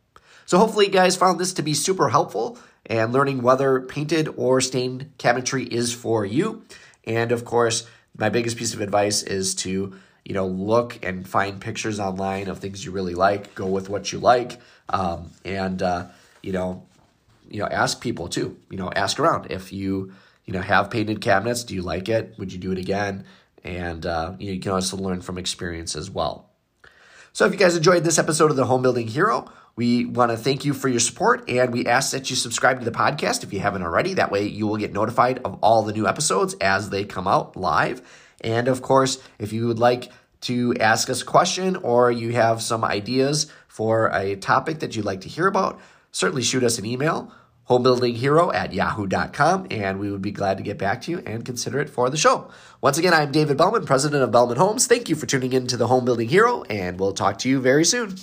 So 0.46 0.58
hopefully 0.58 0.88
you 0.88 0.92
guys 0.92 1.16
found 1.16 1.40
this 1.40 1.54
to 1.54 1.62
be 1.62 1.74
super 1.74 2.10
helpful 2.10 2.58
and 2.86 3.14
learning 3.14 3.44
whether 3.44 3.80
painted 3.80 4.28
or 4.36 4.60
stained 4.60 5.12
cabinetry 5.18 5.68
is 5.68 5.94
for 5.94 6.26
you. 6.26 6.64
And 7.06 7.32
of 7.32 7.46
course, 7.46 7.88
my 8.18 8.30
biggest 8.30 8.58
piece 8.58 8.74
of 8.74 8.82
advice 8.82 9.24
is 9.24 9.56
to 9.56 9.96
you 10.26 10.34
know 10.34 10.48
look 10.48 11.04
and 11.04 11.28
find 11.28 11.60
pictures 11.60 12.00
online 12.00 12.48
of 12.48 12.60
things 12.60 12.86
you 12.86 12.92
really 12.92 13.14
like 13.14 13.54
go 13.56 13.68
with 13.68 13.90
what 13.90 14.12
you 14.12 14.20
like 14.20 14.60
um, 14.90 15.32
and 15.44 15.82
uh, 15.82 16.08
you 16.42 16.54
know 16.54 16.84
you 17.54 17.60
know, 17.60 17.68
ask 17.68 18.02
people 18.02 18.28
too. 18.28 18.58
You 18.70 18.78
know, 18.78 18.92
ask 18.94 19.20
around 19.20 19.52
if 19.52 19.72
you 19.72 20.12
you 20.46 20.54
know 20.54 20.62
have 20.62 20.89
painted 20.89 21.22
cabinets. 21.22 21.63
Do 21.63 21.76
you 21.76 21.84
like 21.84 22.10
it? 22.10 22.34
Would 22.38 22.52
you 22.52 22.60
do 22.60 22.72
it 22.72 22.80
again? 22.80 23.26
And 23.63 24.06
uh, 24.06 24.34
you, 24.39 24.48
know, 24.48 24.54
you 24.54 24.60
can 24.60 24.72
also 24.72 24.98
learn 24.98 25.22
from 25.22 25.38
experience 25.38 25.96
as 25.96 26.10
well. 26.10 26.50
So 27.32 27.46
if 27.46 27.54
you 27.54 27.58
guys 27.58 27.78
enjoyed 27.78 28.04
this 28.04 28.20
episode 28.20 28.52
of 28.52 28.58
the 28.58 28.66
Home 28.66 28.82
Building 28.82 29.08
Hero, 29.08 29.50
we 29.76 30.06
want 30.06 30.32
to 30.32 30.38
thank 30.38 30.66
you 30.66 30.74
for 30.74 30.88
your 30.88 31.00
support 31.00 31.50
and 31.50 31.72
we 31.72 31.86
ask 31.86 32.12
that 32.12 32.30
you 32.30 32.36
subscribe 32.36 32.80
to 32.80 32.86
the 32.86 32.92
podcast 32.92 33.44
if 33.44 33.54
you 33.54 33.60
haven't 33.60 33.82
already. 33.82 34.16
That 34.16 34.32
way 34.32 34.46
you 34.48 34.68
will 34.68 34.78
get 34.78 34.94
notified 34.94 35.39
of 35.46 35.58
all 35.63 35.84
the 35.84 35.94
new 35.94 36.08
episodes 36.08 36.56
as 36.56 36.89
they 36.89 37.06
come 37.06 37.28
out 37.28 37.56
live. 37.56 38.02
And 38.42 38.68
of 38.68 38.82
course, 38.82 39.20
if 39.39 39.54
you 39.54 39.68
would 39.68 39.80
like 39.80 40.12
to 40.42 40.76
ask 40.80 41.10
us 41.10 41.22
a 41.22 41.26
question 41.26 41.78
or 41.78 42.12
you 42.12 42.34
have 42.34 42.62
some 42.62 42.84
ideas 42.84 43.52
for 43.68 44.08
a 44.10 44.36
topic 44.36 44.80
that 44.80 44.96
you'd 44.96 45.06
like 45.06 45.22
to 45.22 45.30
hear 45.30 45.48
about, 45.48 45.80
certainly 46.12 46.44
shoot 46.44 46.63
us 46.63 46.78
an 46.78 46.86
email 46.86 47.32
homebuildinghero 47.80 48.54
at 48.54 48.74
yahoo.com, 48.74 49.68
and 49.72 50.00
we 50.00 50.12
would 50.12 50.22
be 50.22 50.32
glad 50.32 50.58
to 50.58 50.64
get 50.64 50.78
back 50.78 51.02
to 51.02 51.12
you 51.12 51.24
and 51.26 51.46
consider 51.46 51.80
it 51.80 51.90
for 51.90 52.10
the 52.10 52.18
show. 52.18 52.50
Once 52.82 52.98
again, 52.98 53.14
I'm 53.14 53.32
David 53.32 53.58
Bellman, 53.58 53.86
president 53.86 54.24
of 54.24 54.32
Bellman 54.32 54.58
Homes. 54.58 54.88
Thank 54.88 55.10
you 55.10 55.16
for 55.16 55.26
tuning 55.26 55.54
in 55.54 55.68
to 55.68 55.78
the 55.78 55.88
Home 55.88 56.06
Building 56.06 56.30
Hero, 56.30 56.64
and 56.64 57.00
we'll 57.00 57.14
talk 57.14 57.40
to 57.40 57.50
you 57.50 57.60
very 57.60 57.86
soon. 57.86 58.16